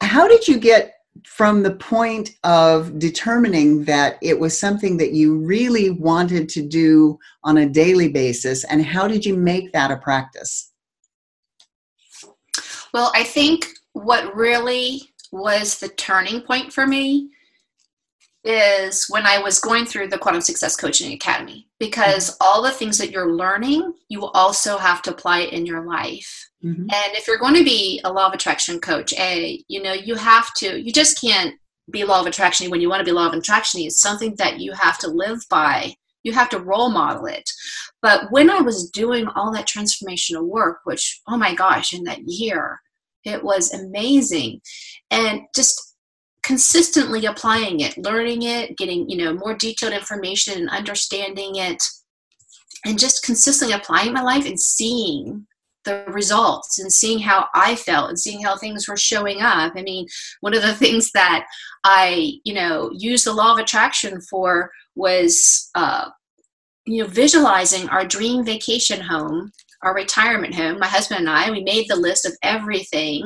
[0.00, 0.94] How did you get
[1.26, 7.18] from the point of determining that it was something that you really wanted to do
[7.44, 10.72] on a daily basis, and how did you make that a practice?
[12.94, 17.30] Well, I think what really was the turning point for me
[18.44, 22.36] is when I was going through the Quantum Success Coaching Academy because mm-hmm.
[22.40, 26.48] all the things that you're learning, you also have to apply it in your life.
[26.64, 26.82] Mm-hmm.
[26.82, 30.14] And if you're going to be a law of attraction coach, A, you know, you
[30.14, 31.54] have to, you just can't
[31.90, 33.80] be law of attraction when you want to be law of attraction.
[33.80, 35.94] It's something that you have to live by.
[36.22, 37.48] You have to role model it.
[38.02, 42.20] But when I was doing all that transformational work, which, oh my gosh, in that
[42.26, 42.80] year,
[43.24, 44.60] it was amazing.
[45.10, 45.87] And just
[46.48, 51.82] consistently applying it learning it getting you know more detailed information and understanding it
[52.86, 55.46] and just consistently applying my life and seeing
[55.84, 59.74] the results and seeing how I felt and seeing how things were showing up.
[59.76, 60.06] I mean,
[60.40, 61.46] one of the things that
[61.84, 66.08] I, you know, used the law of attraction for was, uh,
[66.86, 69.50] you know, visualizing our dream vacation home,
[69.82, 70.78] our retirement home.
[70.78, 73.24] My husband and I, we made the list of everything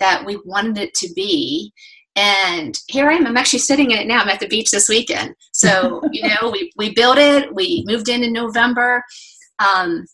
[0.00, 1.72] that we wanted it to be.
[2.14, 3.26] And here I am.
[3.26, 4.20] I'm actually sitting in it now.
[4.20, 5.34] I'm at the beach this weekend.
[5.52, 7.54] So, you know, we, we built it.
[7.54, 9.02] We moved in in November.
[9.58, 10.04] Um,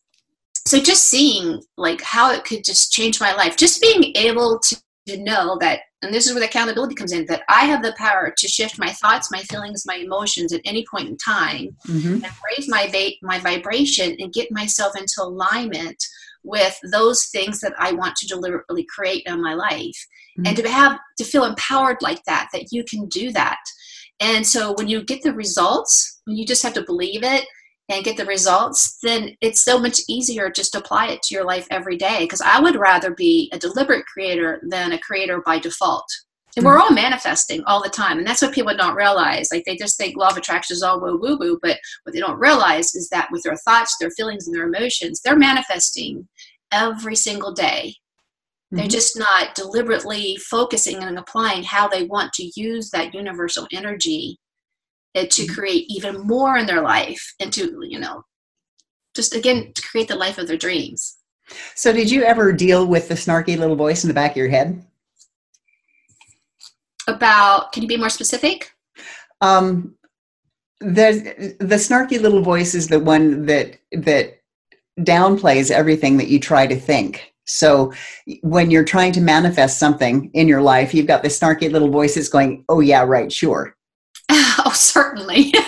[0.67, 4.77] so just seeing like how it could just change my life, just being able to,
[5.07, 7.95] to know that, and this is where the accountability comes in, that I have the
[7.97, 12.23] power to shift my thoughts, my feelings, my emotions at any point in time mm-hmm.
[12.23, 15.97] and raise my, va- my vibration and get myself into alignment
[16.49, 20.07] with those things that I want to deliberately create in my life.
[20.39, 20.47] Mm-hmm.
[20.47, 23.59] And to have to feel empowered like that, that you can do that.
[24.21, 27.45] And so when you get the results, when you just have to believe it
[27.89, 31.45] and get the results, then it's so much easier just to apply it to your
[31.45, 32.21] life every day.
[32.21, 36.07] Because I would rather be a deliberate creator than a creator by default.
[36.57, 38.19] And we're all manifesting all the time.
[38.19, 39.49] And that's what people don't realize.
[39.53, 41.59] Like they just think law of attraction is all woo woo woo.
[41.63, 45.21] But what they don't realize is that with their thoughts, their feelings, and their emotions,
[45.21, 46.27] they're manifesting
[46.73, 47.95] every single day.
[48.71, 48.91] They're mm-hmm.
[48.91, 54.39] just not deliberately focusing and applying how they want to use that universal energy
[55.15, 55.55] uh, to mm-hmm.
[55.55, 58.23] create even more in their life and to, you know,
[59.17, 61.17] just again, to create the life of their dreams.
[61.75, 64.49] So, did you ever deal with the snarky little voice in the back of your
[64.49, 64.85] head?
[67.09, 68.73] about can you be more specific
[69.41, 69.95] um,
[70.81, 74.38] the the snarky little voice is the one that that
[74.99, 77.33] downplays everything that you try to think.
[77.47, 77.93] So
[78.43, 82.15] when you're trying to manifest something in your life you've got this snarky little voice
[82.15, 83.75] that's going oh yeah right sure.
[84.61, 85.53] Oh certainly.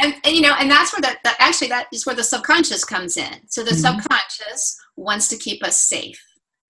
[0.00, 3.16] And, and, you know and that's where that, actually that is where the subconscious comes
[3.16, 3.40] in.
[3.48, 3.98] So the mm-hmm.
[3.98, 6.22] subconscious wants to keep us safe.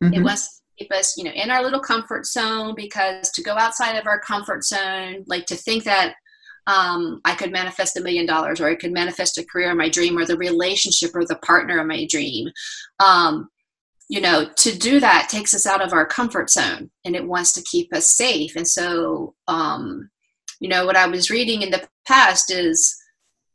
[0.03, 0.15] Mm-hmm.
[0.15, 3.53] it wants to keep us, you know, in our little comfort zone because to go
[3.53, 6.15] outside of our comfort zone, like to think that
[6.69, 9.89] um, I could manifest a million dollars or I could manifest a career in my
[9.89, 12.51] dream or the relationship or the partner of my dream.
[13.01, 13.49] Um,
[14.11, 17.53] you know, to do that takes us out of our comfort zone and it wants
[17.55, 18.55] to keep us safe.
[18.55, 20.11] And so, um,
[20.61, 22.95] you know, what I was reading in the past is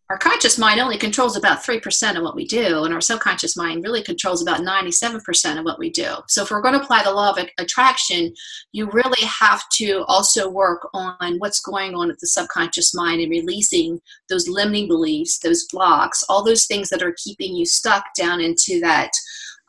[0.09, 3.83] our conscious mind only controls about 3% of what we do, and our subconscious mind
[3.83, 6.15] really controls about 97% of what we do.
[6.27, 8.33] So, if we're going to apply the law of attraction,
[8.73, 13.31] you really have to also work on what's going on at the subconscious mind and
[13.31, 18.41] releasing those limiting beliefs, those blocks, all those things that are keeping you stuck down
[18.41, 19.09] into that,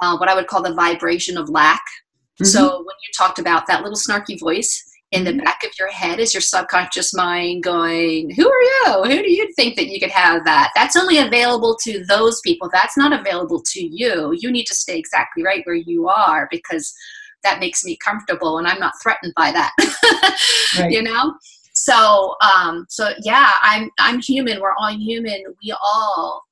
[0.01, 1.83] uh, what I would call the vibration of lack.
[2.41, 2.47] Mm-hmm.
[2.47, 4.83] So, when you talked about that little snarky voice,
[5.15, 5.45] in the Mhm.
[5.45, 9.05] back of your head is your subconscious mind going, Who are you?
[9.05, 10.71] Who do you think that you could have that?
[10.75, 12.69] That's only available to those people.
[12.73, 14.37] That's not available to you.
[14.37, 16.93] You need to stay exactly right where you are because
[17.45, 19.73] that makes me comfortable and I'm not threatened by that.
[20.79, 20.91] Right.
[20.91, 21.35] you know?
[21.75, 24.61] So um so yeah, I'm I'm human.
[24.61, 25.45] We're all human.
[25.63, 26.43] We all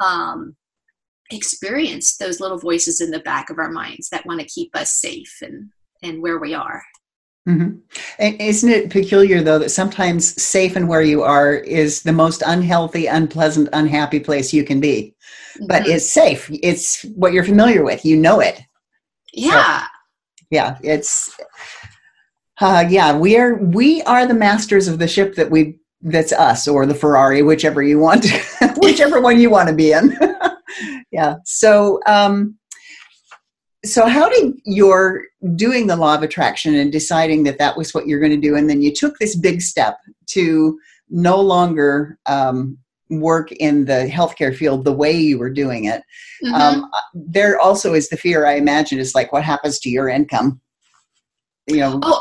[0.00, 0.54] um
[1.30, 4.92] experience those little voices in the back of our minds that want to keep us
[4.92, 5.70] safe and
[6.02, 6.82] and where we are.
[7.48, 7.78] Mhm.
[8.18, 12.42] And Isn't it peculiar, though, that sometimes safe and where you are is the most
[12.46, 15.14] unhealthy, unpleasant, unhappy place you can be?
[15.68, 15.88] But Mhm.
[15.94, 16.48] it's safe.
[16.62, 18.04] It's what you're familiar with.
[18.04, 18.60] You know it.
[19.32, 19.84] yeah.
[20.50, 21.30] Yeah, it's.
[22.60, 23.54] Uh, yeah, we are.
[23.56, 25.78] We are the masters of the ship that we.
[26.02, 28.26] That's us, or the Ferrari, whichever you want,
[28.76, 30.16] whichever one you want to be in.
[31.10, 31.36] yeah.
[31.44, 32.56] So, um,
[33.84, 38.06] so how did your doing the law of attraction and deciding that that was what
[38.06, 40.78] you're going to do, and then you took this big step to
[41.10, 42.78] no longer um,
[43.10, 46.02] work in the healthcare field the way you were doing it?
[46.42, 46.52] Mhm.
[46.52, 50.60] um, there also is the fear i imagine is like what happens to your income
[51.68, 52.20] you know Oh,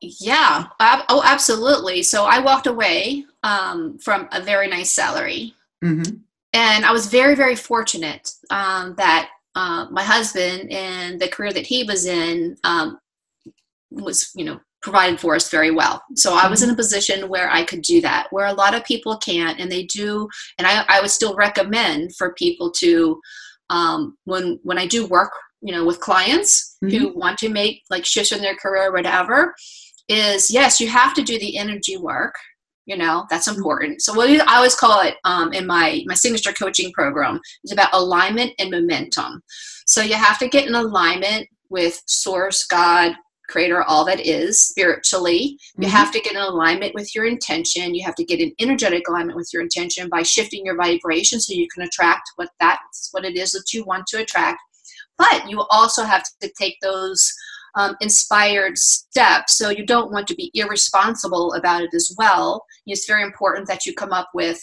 [0.00, 0.66] yeah.
[0.80, 2.02] Oh, absolutely.
[2.02, 6.20] So I walked away um, from a very nice salary, mhm,
[6.52, 11.66] and I was very, very fortunate um, that uh, my husband and the career that
[11.66, 12.98] he was in um,
[13.90, 16.02] was, you know, provided for us very well.
[16.14, 18.84] So I was in a position where I could do that, where a lot of
[18.84, 20.28] people can't, and they do.
[20.56, 23.20] And I, I would still recommend for people to,
[23.68, 28.06] um, when when I do work, you know, with clients who want to make like
[28.06, 29.54] shifts in their career, or whatever,
[30.08, 32.34] is yes, you have to do the energy work.
[32.90, 34.02] You know, that's important.
[34.02, 37.90] So what I always call it um, in my my signature coaching program is about
[37.92, 39.42] alignment and momentum.
[39.86, 43.12] So you have to get in alignment with Source, God,
[43.48, 45.56] Creator, all that is spiritually.
[45.78, 45.98] You Mhm.
[45.98, 47.94] have to get in alignment with your intention.
[47.94, 51.52] You have to get in energetic alignment with your intention by shifting your vibration so
[51.52, 54.58] you can attract what that's what it is that you want to attract.
[55.16, 57.32] But you also have to take those
[57.74, 59.48] um, inspired step.
[59.48, 62.64] So you don't want to be irresponsible about it as well.
[62.86, 64.60] It's very important that you come up with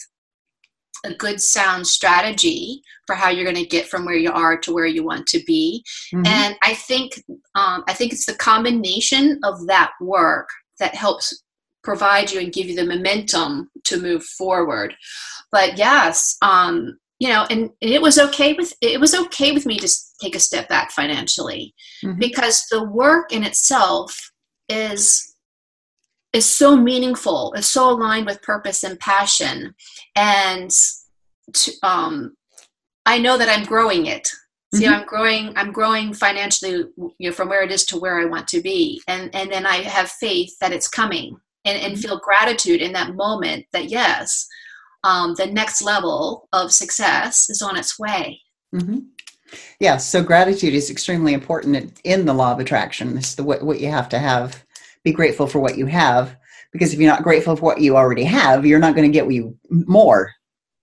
[1.04, 4.72] a good sound strategy for how you're going to get from where you are to
[4.72, 6.26] where you want to be mhm.
[6.26, 7.22] and i think
[7.54, 11.42] um, i think it's the combination of that work that helps
[11.84, 14.94] provide you and give you the momentum to move forward
[15.52, 19.78] but yes um, you know and, it was okay with it was okay with me
[19.78, 19.88] to
[20.22, 22.18] take a step back financially Mhm.
[22.18, 24.30] because the work in itself
[24.68, 25.34] is
[26.32, 29.74] is so meaningful is so aligned with purpose and passion
[30.14, 30.70] and
[31.54, 32.36] to, um,
[33.06, 34.28] i know that i'm growing it
[34.74, 34.92] see Mhm.
[35.00, 36.84] i'm growing i'm growing financially
[37.18, 39.64] you know from where it is to where i want to be and and then
[39.66, 42.02] i have faith that it's coming and, and Mhm.
[42.02, 44.46] feel gratitude in that moment that yes
[45.04, 48.40] um, the next level of success is on its way
[48.74, 48.98] Mm-hmm.
[49.80, 53.16] Yeah, so gratitude is extremely important in- the law of attraction.
[53.16, 54.62] It's the what, what you have to have.
[55.04, 56.36] Be grateful for what you have,
[56.70, 59.24] because if you're not grateful for what you already have, you're not going to get
[59.24, 60.32] what you more.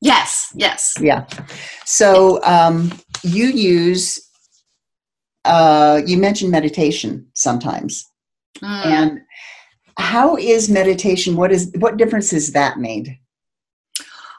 [0.02, 1.28] yes yes Yeah.
[1.86, 4.20] So um, you use.
[5.44, 8.04] Uh, you mentioned meditation sometimes,
[8.64, 8.86] Mm.
[8.86, 9.20] and
[10.00, 11.36] how is meditation?
[11.36, 13.20] What is what difference has that made?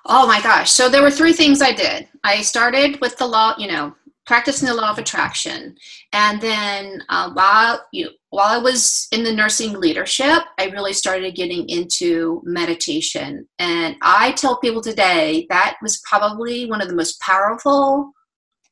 [0.08, 0.70] Oh my gosh.
[0.70, 2.08] So there were three things I did.
[2.22, 5.76] I started with the law, you know, practicing the law of attraction.
[6.12, 11.34] And then uh, while you while I was in the nursing leadership, I really started
[11.34, 13.48] getting into meditation.
[13.58, 18.12] And I tell people today that was probably one of the most powerful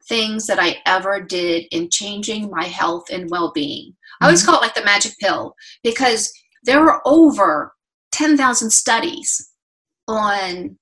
[0.09, 3.95] things that I ever did in changing my health and well-being.
[4.21, 6.31] I always call it like the magic pill because
[6.65, 7.73] there were over
[8.13, 9.51] 10,000 studies
[10.07, 10.79] on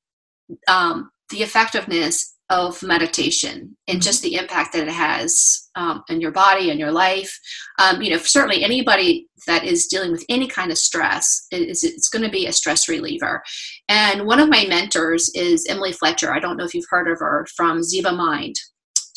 [0.68, 6.32] um, the effectiveness of meditation and just the impact that it has um, in your
[6.32, 7.34] body and your life.
[7.78, 12.08] Um, you know, certainly anybody that is dealing with any kind of stress is it's
[12.10, 13.42] going to be a stress reliever.
[13.88, 16.32] And one of my mentors is Emily Fletcher.
[16.32, 18.56] I don't know if you've heard of her from Ziva Mind.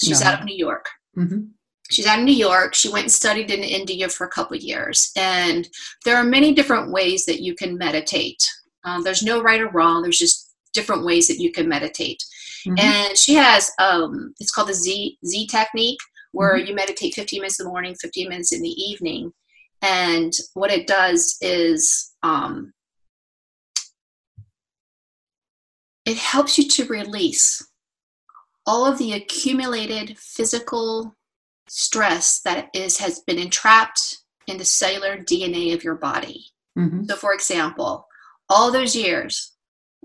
[0.01, 0.27] She's No.
[0.27, 1.49] out of New York Mhm.
[1.91, 2.73] she's out of New York.
[2.73, 5.11] She went and studied in India for a couple of years.
[5.15, 5.67] And
[6.03, 8.43] there are many different ways that you can meditate.
[8.83, 10.01] Um, there's no right or wrong.
[10.01, 10.44] There's just
[10.75, 12.23] different ways that you can meditate.
[12.67, 12.79] Mhm.
[12.79, 15.99] And she has um, it's called the Z Z technique,
[16.31, 19.33] where you meditate 15 minutes in the morning, 15 minutes in the evening.
[19.81, 22.73] And what it does is um,
[26.05, 27.65] it helps you to release
[28.65, 31.15] all of the accumulated physical
[31.67, 34.17] stress that is has been entrapped
[34.47, 36.45] in the cellular DNA of your body.
[36.77, 37.07] Mhm.
[37.07, 38.07] So, for example,
[38.49, 39.51] all those years,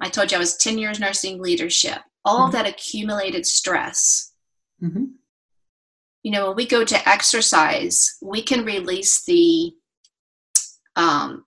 [0.01, 2.53] I told you I was 10 years nursing leadership, all Mhm.
[2.53, 4.33] that accumulated stress.
[4.83, 5.13] Mhm.
[6.23, 9.73] You know, when we go to exercise, we can release the
[10.97, 11.45] um,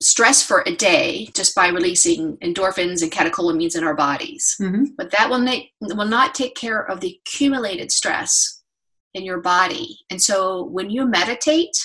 [0.00, 4.54] stress for a day just by releasing endorphins and catecholamines in our bodies.
[4.60, 4.88] Mhm.
[4.96, 8.62] But that will, make, will not take care of the accumulated stress
[9.12, 9.98] in your body.
[10.08, 11.76] And so when you meditate,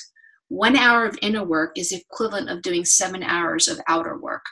[0.50, 4.44] one hour of inner work is equivalent of doing seven hours of outer work.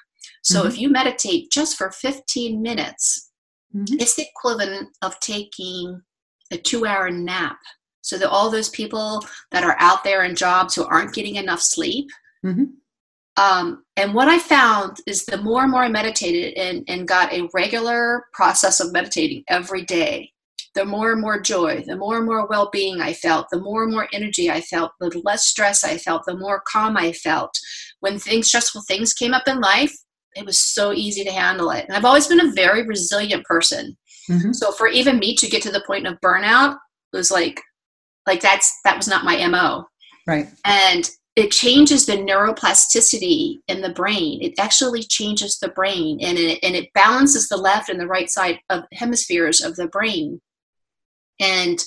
[0.44, 0.68] So Mhm.
[0.68, 3.30] if you meditate just for 15 minutes,
[3.76, 4.02] Mhm.
[4.02, 6.02] it's the equivalent of taking
[6.52, 7.58] a two hour nap.
[8.02, 11.62] So that all those people that are out there in jobs who aren't getting enough
[11.62, 12.10] sleep,
[12.44, 12.70] Mhm.
[13.38, 17.32] um, and what I found is the more and more I meditated and, and got
[17.34, 20.34] a regular process of meditating every day,
[20.74, 23.84] the more and more joy, the more and more well being I felt, the more
[23.84, 27.52] and more energy I felt, the less stress I felt, the more calm I felt.
[28.00, 29.96] When things, stressful things came up in life,
[30.36, 31.86] it was so easy to handle it.
[31.88, 33.98] And I've always been a very resilient person.
[34.30, 34.56] Mhm.
[34.56, 36.78] So for even me to get to the point of burnout
[37.14, 37.60] was like,
[38.28, 39.86] like that's that was not my mo
[40.28, 40.48] Right.
[40.66, 46.60] and it changes the neuroplasticity in the brain it actually changes the brain and it,
[46.62, 50.40] and it balances the left and the right side of hemispheres of the brain
[51.40, 51.84] and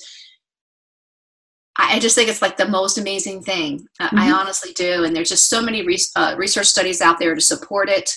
[1.77, 3.87] I just think it's like the most amazing thing.
[3.99, 7.33] I- I honestly do, and there's just so many re- uh, research studies out there
[7.33, 8.11] to support it.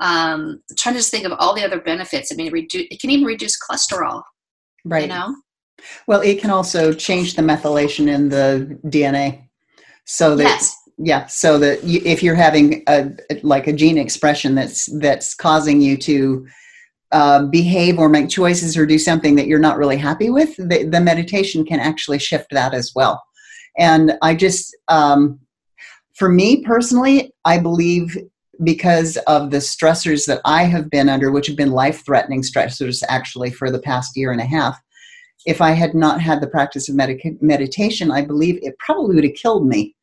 [0.00, 2.32] Um, trying to just think of all the other benefits.
[2.32, 4.22] I mean, it, redu- it can even reduce cholesterol.
[4.84, 5.02] Right.
[5.02, 5.36] You know,
[6.06, 9.48] Well, it can also change the methylation in the DNA,
[10.04, 13.10] so that yes, yeah, so that you, if you're having a
[13.42, 16.46] like a gene expression that's that's causing you to
[17.14, 20.82] uh, behave or make choices or do something that you're not really happy with, the,
[20.90, 23.22] the meditation can actually shift that as well.
[23.78, 25.38] And I just, um,
[26.14, 28.18] for me personally, I believe
[28.62, 33.02] because of the stressors that I have been under, which have been life threatening stressors
[33.08, 34.80] actually for the past year and a half,
[35.46, 39.24] if I had not had the practice of medica- meditation, I believe it probably would
[39.24, 39.94] have killed me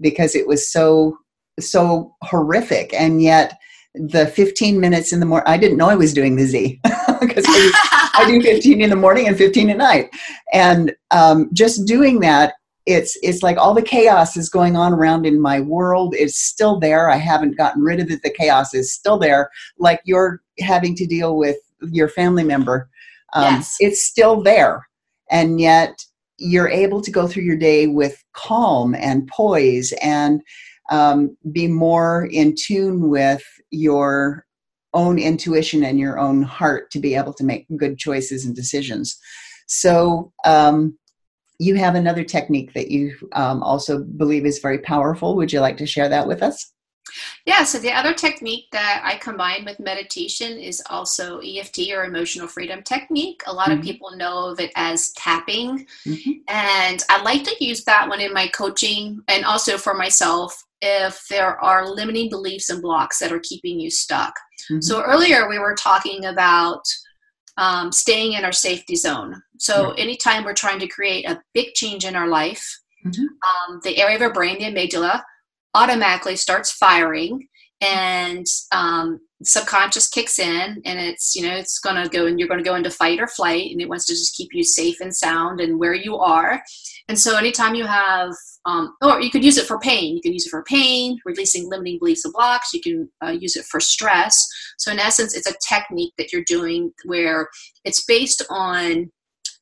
[0.00, 1.18] because it was so
[1.58, 2.92] so horrific.
[2.92, 3.58] And yet,
[3.94, 6.80] the 15 minutes in the morning, I didn't know I was doing the Z
[7.20, 10.10] because I, I do 15 in the morning and 15 at night,
[10.52, 12.54] and um, just doing that.
[12.86, 16.14] It's it's like all the chaos is going on around in my world.
[16.16, 17.10] It's still there.
[17.10, 18.22] I haven't gotten rid of it.
[18.22, 19.50] The chaos is still there.
[19.78, 22.88] Like you're having to deal with your family member.
[23.34, 23.76] Um, Yes.
[23.80, 24.86] It's still there,
[25.30, 26.00] and yet
[26.38, 30.40] you're able to go through your day with calm and poise and
[30.90, 34.46] um, be more in tune with your
[34.94, 39.18] own intuition and your own heart to be able to make good choices and decisions.
[39.66, 40.96] So, um,
[41.58, 45.36] you have another technique that you um, also believe is very powerful.
[45.36, 46.72] Would you like to share that with us?
[47.46, 52.48] Yeah, so the other technique that I combine with meditation is also EFT or emotional
[52.48, 53.42] freedom technique.
[53.46, 53.78] A lot Mhm.
[53.78, 56.40] of people know of it as tapping, Mhm.
[56.48, 61.26] and I like to use that one in my coaching and also for myself if
[61.28, 64.34] there are limiting beliefs and blocks that are keeping you stuck.
[64.70, 64.82] Mhm.
[64.82, 66.84] So earlier we were talking about
[67.58, 69.42] um, staying in our safety zone.
[69.58, 69.98] So Right.
[69.98, 73.26] anytime we're trying to create a big change in our life, Mhm.
[73.48, 75.22] um, the area of our brain, the amygdala,
[75.74, 77.48] automatically starts firing
[77.80, 82.48] and um, subconscious kicks in and it's you know it's going to go and you're
[82.48, 84.98] going to go into fight or flight and it wants to just keep you safe
[85.00, 86.62] and sound and where you are.
[87.08, 88.32] And so anytime you have
[88.64, 90.16] um, or you could use it for pain.
[90.16, 92.72] You can use it for pain releasing limiting beliefs and blocks.
[92.74, 94.44] You can uh, use it for stress.
[94.78, 97.48] So in essence it's a technique that you're doing where
[97.84, 99.10] it's based on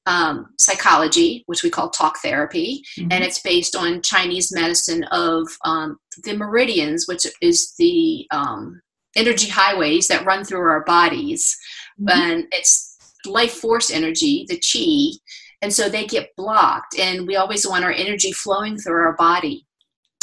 [0.06, 3.08] um, psychology which we call talk therapy Mhm.
[3.10, 8.80] and it's based on Chinese medicine of um, the meridians, which is the um,
[9.16, 11.56] energy highways that run through our bodies,
[12.00, 12.12] Mhm.
[12.12, 12.96] and it's
[13.26, 15.18] life force energy, the chi,
[15.62, 19.66] and so they get blocked, and we always want our energy flowing through our body.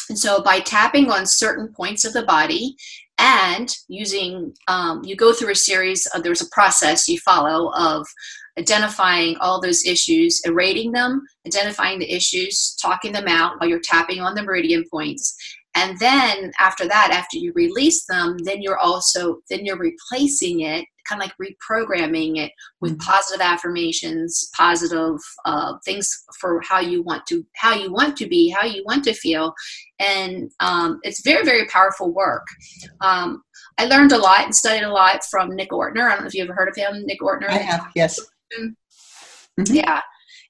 [0.09, 2.75] And so by tapping on certain points of the body
[3.17, 8.05] and using, um, you go through a series of, there's a process you follow of
[8.59, 14.19] identifying all those issues, rating them, identifying the issues, talking them out while you're tapping
[14.19, 15.35] on the meridian points.
[15.75, 20.85] And then after that, after you release them, then you're also, then you're replacing it,
[21.07, 22.51] kind of like reprogramming it
[22.81, 23.01] with Mhm.
[23.01, 26.07] positive affirmations, positive uh, things
[26.39, 29.53] for how you want to, how you want to be, how you want to feel.
[29.99, 32.45] And um, it's very, very powerful work.
[32.99, 33.41] Um,
[33.77, 36.05] I learned a lot and studied a lot from Nick Ortner.
[36.07, 37.49] I don't know if you ever heard of him, Nick Ortner.
[37.49, 38.19] I have, yes.
[38.59, 38.75] Mhm.
[39.67, 40.01] Yeah.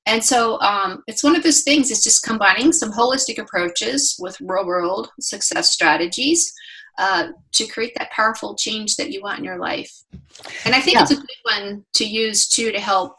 [0.05, 4.39] And so um, it's one of those things, it's just combining some holistic approaches with
[4.41, 6.53] real world success strategies
[6.97, 9.91] uh, to create that powerful change that you want in your life.
[10.65, 11.03] And I think yeah.
[11.03, 13.15] it's a good one to use too to help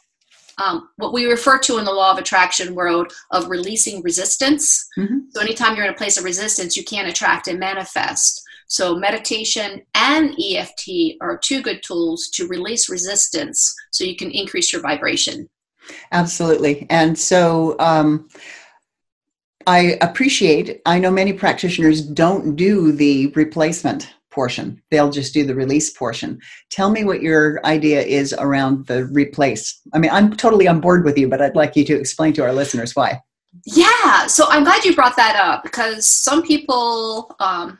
[0.58, 4.86] um, what we refer to in the law of attraction world of releasing resistance.
[4.98, 5.18] Mm-hmm.
[5.30, 8.42] So anytime you're in a place of resistance, you can't attract and manifest.
[8.68, 14.72] So meditation and EFT are two good tools to release resistance so you can increase
[14.72, 15.48] your vibration.
[16.12, 16.86] Absolutely.
[16.90, 18.28] And so um,
[19.66, 25.54] I appreciate, I know many practitioners don't do the replacement portion, they'll just do the
[25.54, 26.40] release portion.
[26.70, 29.78] Tell me what your idea is around the replace.
[29.92, 32.42] I mean, I'm totally on board with you, but I'd like you to explain to
[32.42, 33.20] our listeners why.
[33.66, 37.78] Yeah, so I'm glad you brought that up because some people, um,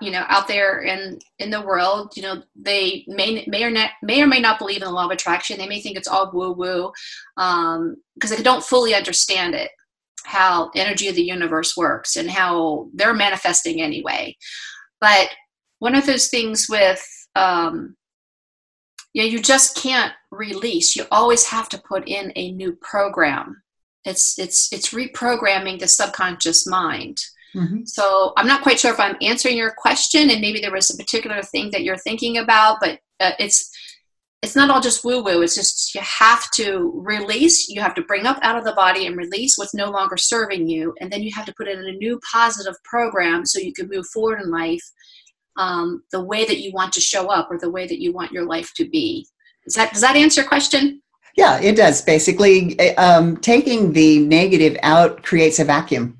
[0.00, 3.90] you know, out there in in the world, you know, they may may or not
[4.02, 5.58] may or may not believe in the law of attraction.
[5.58, 6.92] They may think it's all woo woo
[7.36, 9.70] um, because they don't fully understand it,
[10.24, 14.36] how energy of the universe works and how they're manifesting anyway.
[15.00, 15.30] But
[15.78, 17.04] one of those things with
[17.36, 17.96] um,
[19.18, 20.96] know, you just can't release.
[20.96, 23.62] You always have to put in a new program.
[24.04, 27.18] It's it's it's reprogramming the subconscious mind.
[27.54, 27.84] Mm-hmm.
[27.84, 30.96] So I'm not quite sure if I'm answering your question, and maybe there was a
[30.96, 33.70] particular thing that you're thinking about, but uh, it's
[34.42, 35.42] it's not all just woo woo.
[35.42, 37.68] It's just you have to release.
[37.68, 40.68] You have to bring up out of the body and release what's no longer serving
[40.68, 43.88] you, and then you have to put in a new positive program so you can
[43.88, 44.82] move forward in life
[45.56, 48.32] um, the way that you want to show up or the way that you want
[48.32, 49.26] your life to be.
[49.64, 51.02] Does that does that answer your question?
[51.36, 52.02] Yeah, it does.
[52.02, 56.17] Basically, eh, um, taking the negative out creates a vacuum,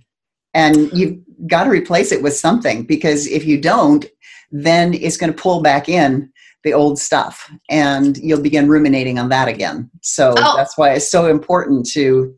[0.59, 4.05] and you've got to replace it with something because if you don't,
[4.51, 6.33] then it's going to pull back in
[6.65, 9.89] the old stuff, and you'll begin ruminating on that again.
[10.03, 10.57] So oh.
[10.57, 12.35] that's why it's so important to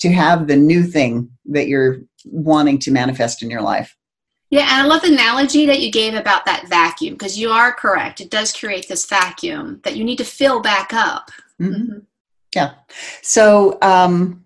[0.00, 3.94] to have the new thing that you're wanting to manifest in your life.
[4.48, 7.72] Yeah, and I love the analogy that you gave about that vacuum because you are
[7.72, 8.20] correct.
[8.20, 11.30] It does create this vacuum that you need to fill back up.
[11.60, 11.74] Mm-hmm.
[11.74, 11.98] Mm-hmm.
[12.56, 12.72] Yeah.
[13.22, 14.44] So um,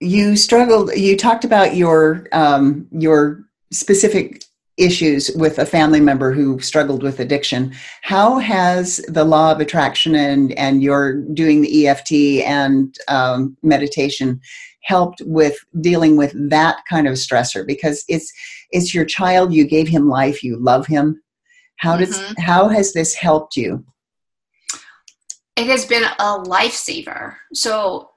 [0.00, 0.94] you struggled.
[0.94, 4.44] You talked about your um, your specific
[4.76, 7.74] issues with a family member who struggled with addiction.
[8.02, 12.12] How has the law of attraction and and your doing the EFT
[12.46, 14.40] and um, meditation
[14.82, 17.66] helped with dealing with that kind of stressor?
[17.66, 18.32] Because it's
[18.72, 21.20] it's your child you gave him life you love him
[21.76, 22.40] how does mm-hmm.
[22.40, 23.84] how has this helped you
[25.56, 28.09] it has been a lifesaver so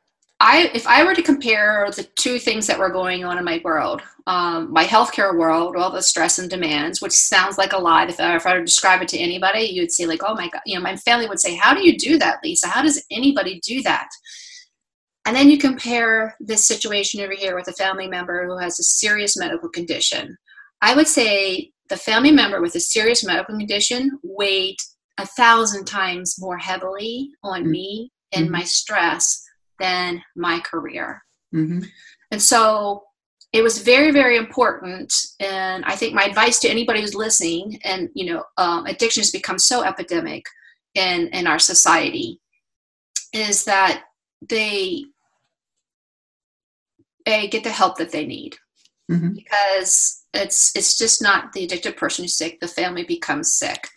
[0.43, 3.61] i if i were to compare the two things that were going on in my
[3.63, 8.09] world um, my healthcare world all the stress and demands which sounds like a lot
[8.09, 10.49] if I, if I were to describe it to anybody you'd say like oh my
[10.49, 13.03] god you know my family would say how do you do that lisa how does
[13.11, 14.07] anybody do that
[15.25, 18.83] and then you compare this situation over here with a family member who has a
[18.83, 20.37] serious medical condition.
[20.81, 24.77] I would say the family member with a serious medical condition weighed
[25.17, 27.71] a thousand times more heavily on mm-hmm.
[27.71, 28.53] me and mm-hmm.
[28.53, 29.42] my stress
[29.79, 31.23] than my career.
[31.53, 31.81] Mm-hmm.
[32.31, 33.03] And so
[33.51, 35.13] it was very, very important.
[35.39, 39.31] And I think my advice to anybody who's listening, and you know, um, addiction has
[39.31, 40.45] become so epidemic
[40.95, 42.39] in in our society,
[43.33, 44.03] is that
[44.49, 45.05] they
[47.25, 48.55] a get the help that they need
[49.09, 49.29] mm-hmm.
[49.33, 53.87] because it's it's just not the addicted person who's sick the family becomes sick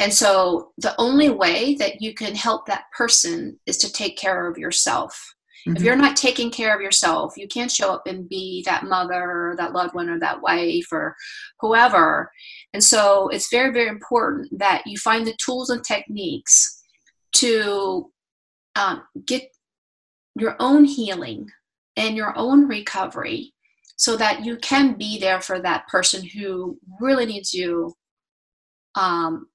[0.00, 4.48] and so the only way that you can help that person is to take care
[4.48, 5.34] of yourself
[5.66, 5.76] mm-hmm.
[5.76, 9.50] if you're not taking care of yourself you can't show up and be that mother
[9.50, 11.14] or that loved one or that wife or
[11.60, 12.30] whoever
[12.72, 16.82] and so it's very very important that you find the tools and techniques
[17.32, 18.10] to
[18.76, 19.44] um, get
[20.36, 21.48] your own healing
[21.96, 23.52] and your own recovery
[23.96, 27.94] so that you can be there for that person who really needs you
[28.96, 29.46] um,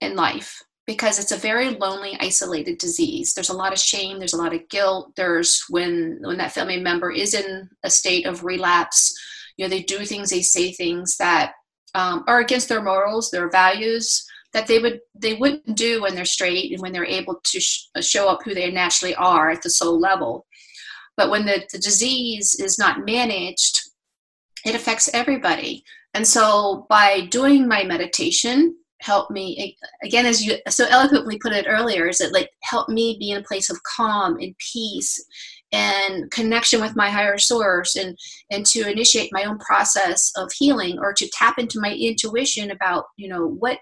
[0.00, 4.34] in life because it's a very lonely isolated disease there's a lot of shame there's
[4.34, 8.44] a lot of guilt there's when when that family member is in a state of
[8.44, 9.12] relapse
[9.56, 11.52] you know they do things they say things that
[11.94, 16.24] um, are against their morals their values that they would they wouldn't do when they're
[16.24, 19.70] straight and when they're able to sh- show up who they naturally are at the
[19.70, 20.46] soul level
[21.16, 23.90] but when the, the disease is not managed,
[24.64, 25.84] it affects everybody.
[26.12, 31.66] And so by doing my meditation, help me again as you so eloquently put it
[31.68, 35.22] earlier is it like help me be in a place of calm and peace
[35.72, 38.16] and connection with my higher source and
[38.50, 43.04] and to initiate my own process of healing or to tap into my intuition about
[43.16, 43.78] you know what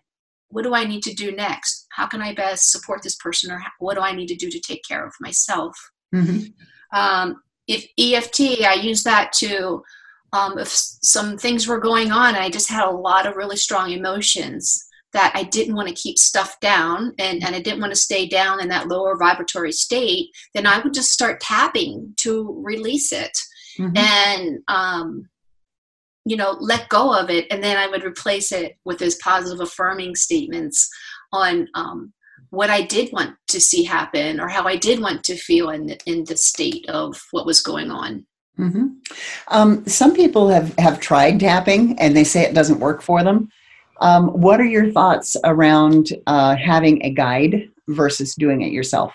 [0.49, 1.87] what do i need to do next?
[1.93, 4.61] How can i best support this person or what do i need to do to
[4.61, 5.75] take care of myself?
[6.15, 6.53] Mhm.
[6.93, 9.83] Um, if EFT, I use that to,
[10.35, 13.93] um, if some things were going on, I just had a lot of really strong
[13.93, 17.99] emotions that I didn't want to keep stuff down and, and I didn't want to
[18.01, 23.13] stay down in that lower vibratory state, then I would just start tapping to release
[23.13, 23.37] it
[23.79, 23.97] Mhm.
[23.97, 25.29] and um,
[26.25, 29.61] you know let go of it and then i would replace it with those positive
[29.61, 30.89] affirming statements
[31.33, 32.13] on um,
[32.51, 35.87] what i did want to see happen or how i did want to feel in
[35.87, 38.25] the, in the state of what was going on
[38.57, 38.89] hmm
[39.49, 43.49] Um, some people have, have tried tapping and they say it doesn't work for them.
[44.01, 49.13] Um, what are your thoughts around uh, having a guide versus doing it yourself?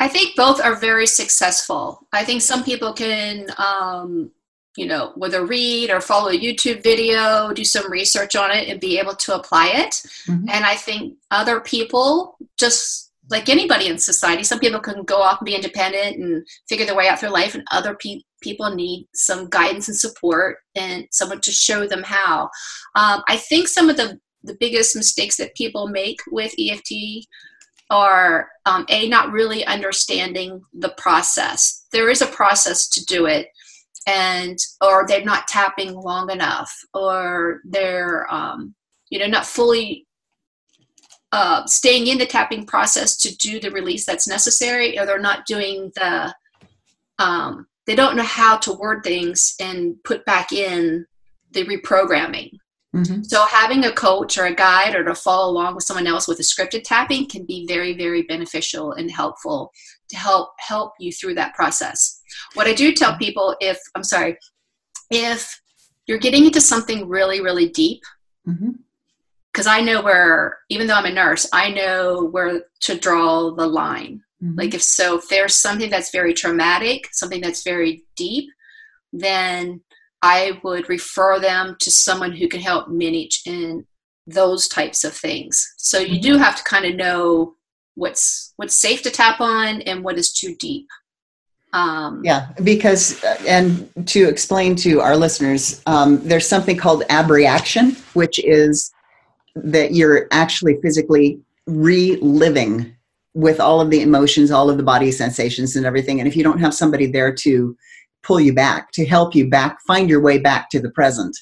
[0.00, 4.30] i think both are very successful i think some people can um,
[4.76, 8.80] you know whether read or follow a youtube video do some research on it and
[8.80, 9.94] be able to apply it
[10.26, 10.50] Mhm.
[10.50, 15.38] and i think other people just like anybody in society some people can go off
[15.40, 19.08] and be independent and figure their way out through life and other pe- people need
[19.14, 22.50] some guidance and support and someone to show them how.
[22.94, 26.92] Um, i think some of the the biggest mistakes that people make with eft
[27.90, 31.86] are um, a not really understanding the process.
[31.92, 33.48] There is a process to do it
[34.06, 38.74] and or they're not tapping long enough or they're um,
[39.10, 40.06] you know not fully
[41.32, 45.46] uh, staying in the tapping process to do the release that's necessary or they're not
[45.46, 46.34] doing the
[47.18, 51.06] um, they don't know how to word things and put back in
[51.52, 52.50] the reprogramming
[52.94, 53.26] Mhm.
[53.26, 56.38] so having a coach or a guide or to follow along with someone else with
[56.38, 59.72] a scripted tapping can be very, very beneficial and helpful
[60.08, 62.20] to help help you through that process.
[62.54, 64.38] What I do tell people if I'm sorry,
[65.10, 65.60] if
[66.06, 68.00] you're getting into something really, really deep,
[69.52, 73.66] because I know where, even though I'm a nurse, I know where to draw the
[73.66, 74.22] line.
[74.44, 74.58] Mhm.
[74.58, 78.50] Like if so, if there's something that's very traumatic, something that's very deep,
[79.12, 79.80] then
[80.22, 83.86] I would refer them to someone who can help manage in
[84.26, 85.74] those types of things.
[85.76, 87.54] So you do have to kind of know
[87.94, 90.86] what's what's safe to tap on and what is too deep.
[91.72, 97.96] Um, Yeah, because, uh, and to explain to our listeners, um, there's something called abreaction,
[98.14, 98.92] which is
[99.56, 102.94] that you're actually physically reliving
[103.34, 106.20] with all of the emotions, all of the body sensations, and everything.
[106.20, 107.76] And if you don't have somebody there to
[108.22, 111.36] pull you back, to help you back, find your way back to the present,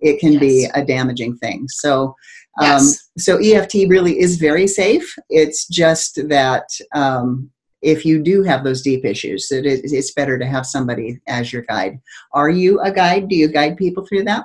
[0.00, 1.66] it can be a damaging thing.
[1.68, 2.14] So,
[2.60, 3.08] um, Yes.
[3.18, 5.14] so EFT really is very safe.
[5.30, 7.50] It's just that um,
[7.82, 11.52] if you do have those deep issues, it is, it's better to have somebody as
[11.52, 11.98] your guide.
[12.32, 13.28] Are you a guide?
[13.28, 14.44] Do you guide people through that?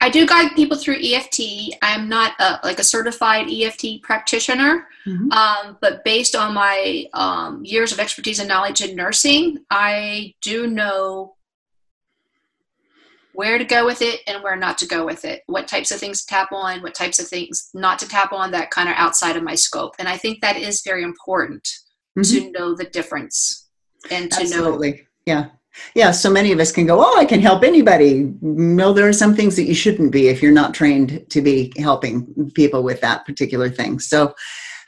[0.00, 1.74] I do guide people through EFT.
[1.82, 5.32] I'm not a, like a certified EFT practitioner, Mhm.
[5.32, 10.66] um, but based on my um, years of expertise and knowledge in nursing, I do
[10.66, 11.36] know
[13.32, 15.42] where to go with it and where not to go with it.
[15.46, 18.50] What types of things to tap on, what types of things not to tap on
[18.52, 19.94] that kind of outside of my scope.
[19.98, 21.66] And I think that is very important
[22.18, 22.30] Mhm.
[22.30, 23.68] to know the difference
[24.10, 25.06] and to know Absolutely.
[25.26, 25.50] Yeah.
[25.94, 26.10] Yeah.
[26.10, 28.32] So many of us can go, oh, I can help anybody.
[28.40, 31.72] No, there are some things that you shouldn't be if you're not trained to be
[31.76, 33.98] helping people with that particular thing.
[33.98, 34.34] So,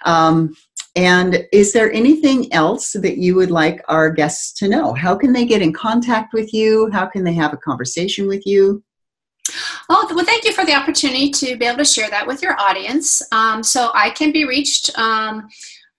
[0.05, 0.55] um,
[0.95, 4.93] and is there anything else that you would like our guests to know?
[4.93, 6.91] How can they get in contact with you?
[6.93, 8.83] How can they have a conversation with you?
[9.89, 12.61] Oh, well, thank you for the opportunity to be able to share that with your
[12.61, 13.23] audience.
[13.33, 15.49] Um, so I can be reached um,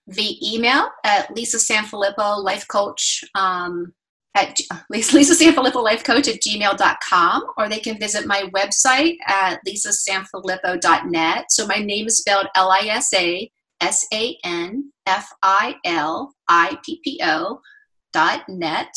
[0.07, 3.93] via email at Lisa Sanfilippo, life coach, um,
[4.35, 4.57] at
[4.89, 11.51] Lisa Sanfilippo, life coach at gmail.com, or they can visit my website at lisasanfilippo.net.
[11.51, 13.49] So my name is spelled L I S A
[13.81, 17.59] S A N F I L I P P O
[18.13, 18.95] dot net.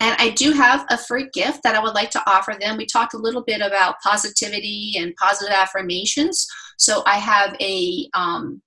[0.00, 2.76] And i do have a free gift that i would like to offer them.
[2.76, 6.46] We talked a little bit about positivity and positive affirmations.
[6.78, 8.62] So i have a um,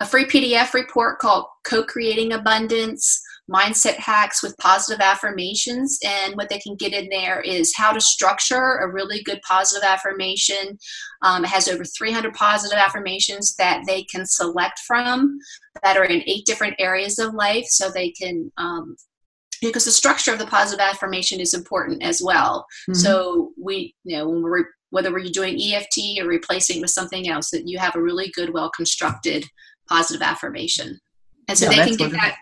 [0.00, 3.20] a free pdf report called co-creating abundance
[3.52, 8.00] mindset hacks with positive affirmations and what they can get in there is how to
[8.00, 10.76] structure a really good positive affirmation
[11.22, 15.38] um, it has over 300 positive affirmations that they can select from
[15.84, 18.96] that are in eight different areas of life so they can um,
[19.62, 22.66] because the structure of the positive affirmation is important as well.
[22.90, 22.96] Mhm.
[22.96, 27.50] So we, you know, when we're whether we're doing EFT or replacing with something else,
[27.50, 29.44] that you have a really good, well constructed
[29.88, 30.98] positive affirmation,
[31.48, 32.20] and so Yeah, they can get wonderful.
[32.28, 32.36] that.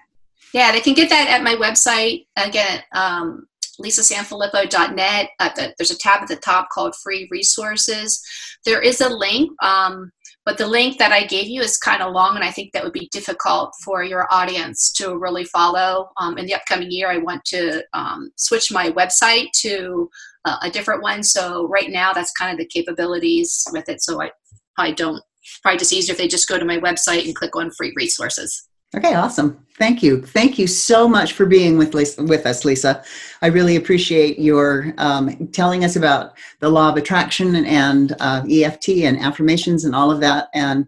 [0.55, 2.81] Yeah, they can get that at my website again.
[2.93, 3.49] Um,
[3.83, 5.31] lisasanfilippo.net.
[5.41, 8.23] The, there's a tab at the top called Free Resources.
[8.65, 10.13] There is a link, um,
[10.47, 12.85] but the link that I gave you is kind of long, and I think that
[12.85, 16.11] would be difficult for your audience to really follow.
[16.21, 20.09] Um, in the upcoming year, I want to um, switch my website to
[20.45, 21.25] uh, a different one.
[21.25, 24.05] So right now, that's kind of the capabilities with it.
[24.05, 24.31] So I
[24.79, 25.21] I don't
[25.63, 28.69] probably just easier if they just go to my website and click on free resources.
[28.95, 29.59] Okay, awesome.
[29.77, 30.23] Thank you.
[30.23, 33.03] Thank you so much for being with Lisa, with us, Lisa.
[33.43, 38.91] I really appreciate your um, telling us about the law of attraction and uh, EFT
[39.03, 40.49] and affirmations and all of that.
[40.55, 40.87] And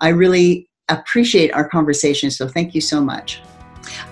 [0.00, 2.30] I really appreciate our conversation.
[2.30, 3.42] So thank you so much.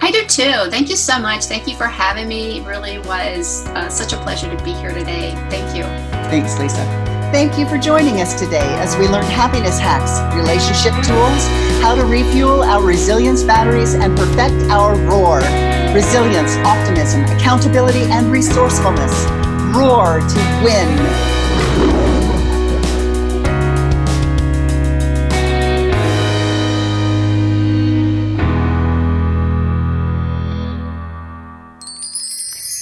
[0.01, 0.70] I do too.
[0.70, 1.44] Thank you so much.
[1.44, 2.59] Thank you for having me.
[2.59, 5.32] It really was uh, such a pleasure to be here today.
[5.51, 5.84] Thank you.
[6.30, 7.15] Thanks, Lisa.
[7.32, 11.42] Thank you for joining us today as we learn happiness hacks, relationship tools,
[11.82, 15.38] how to refuel our resilience batteries, and perfect our roar.
[15.92, 19.12] Resilience, optimism, accountability, and resourcefulness.
[19.76, 21.36] Roar to win.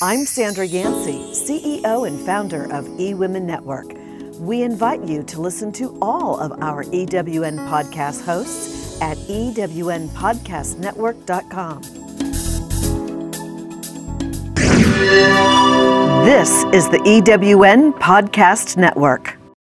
[0.02, 4.03] I'm Sandra Yancey, CEO and founder of eWomen Network.
[4.38, 11.82] We invite you to listen to all of our EWN podcast hosts at ewnpodcastnetwork.com.
[16.24, 19.36] This is the EWN Podcast Network.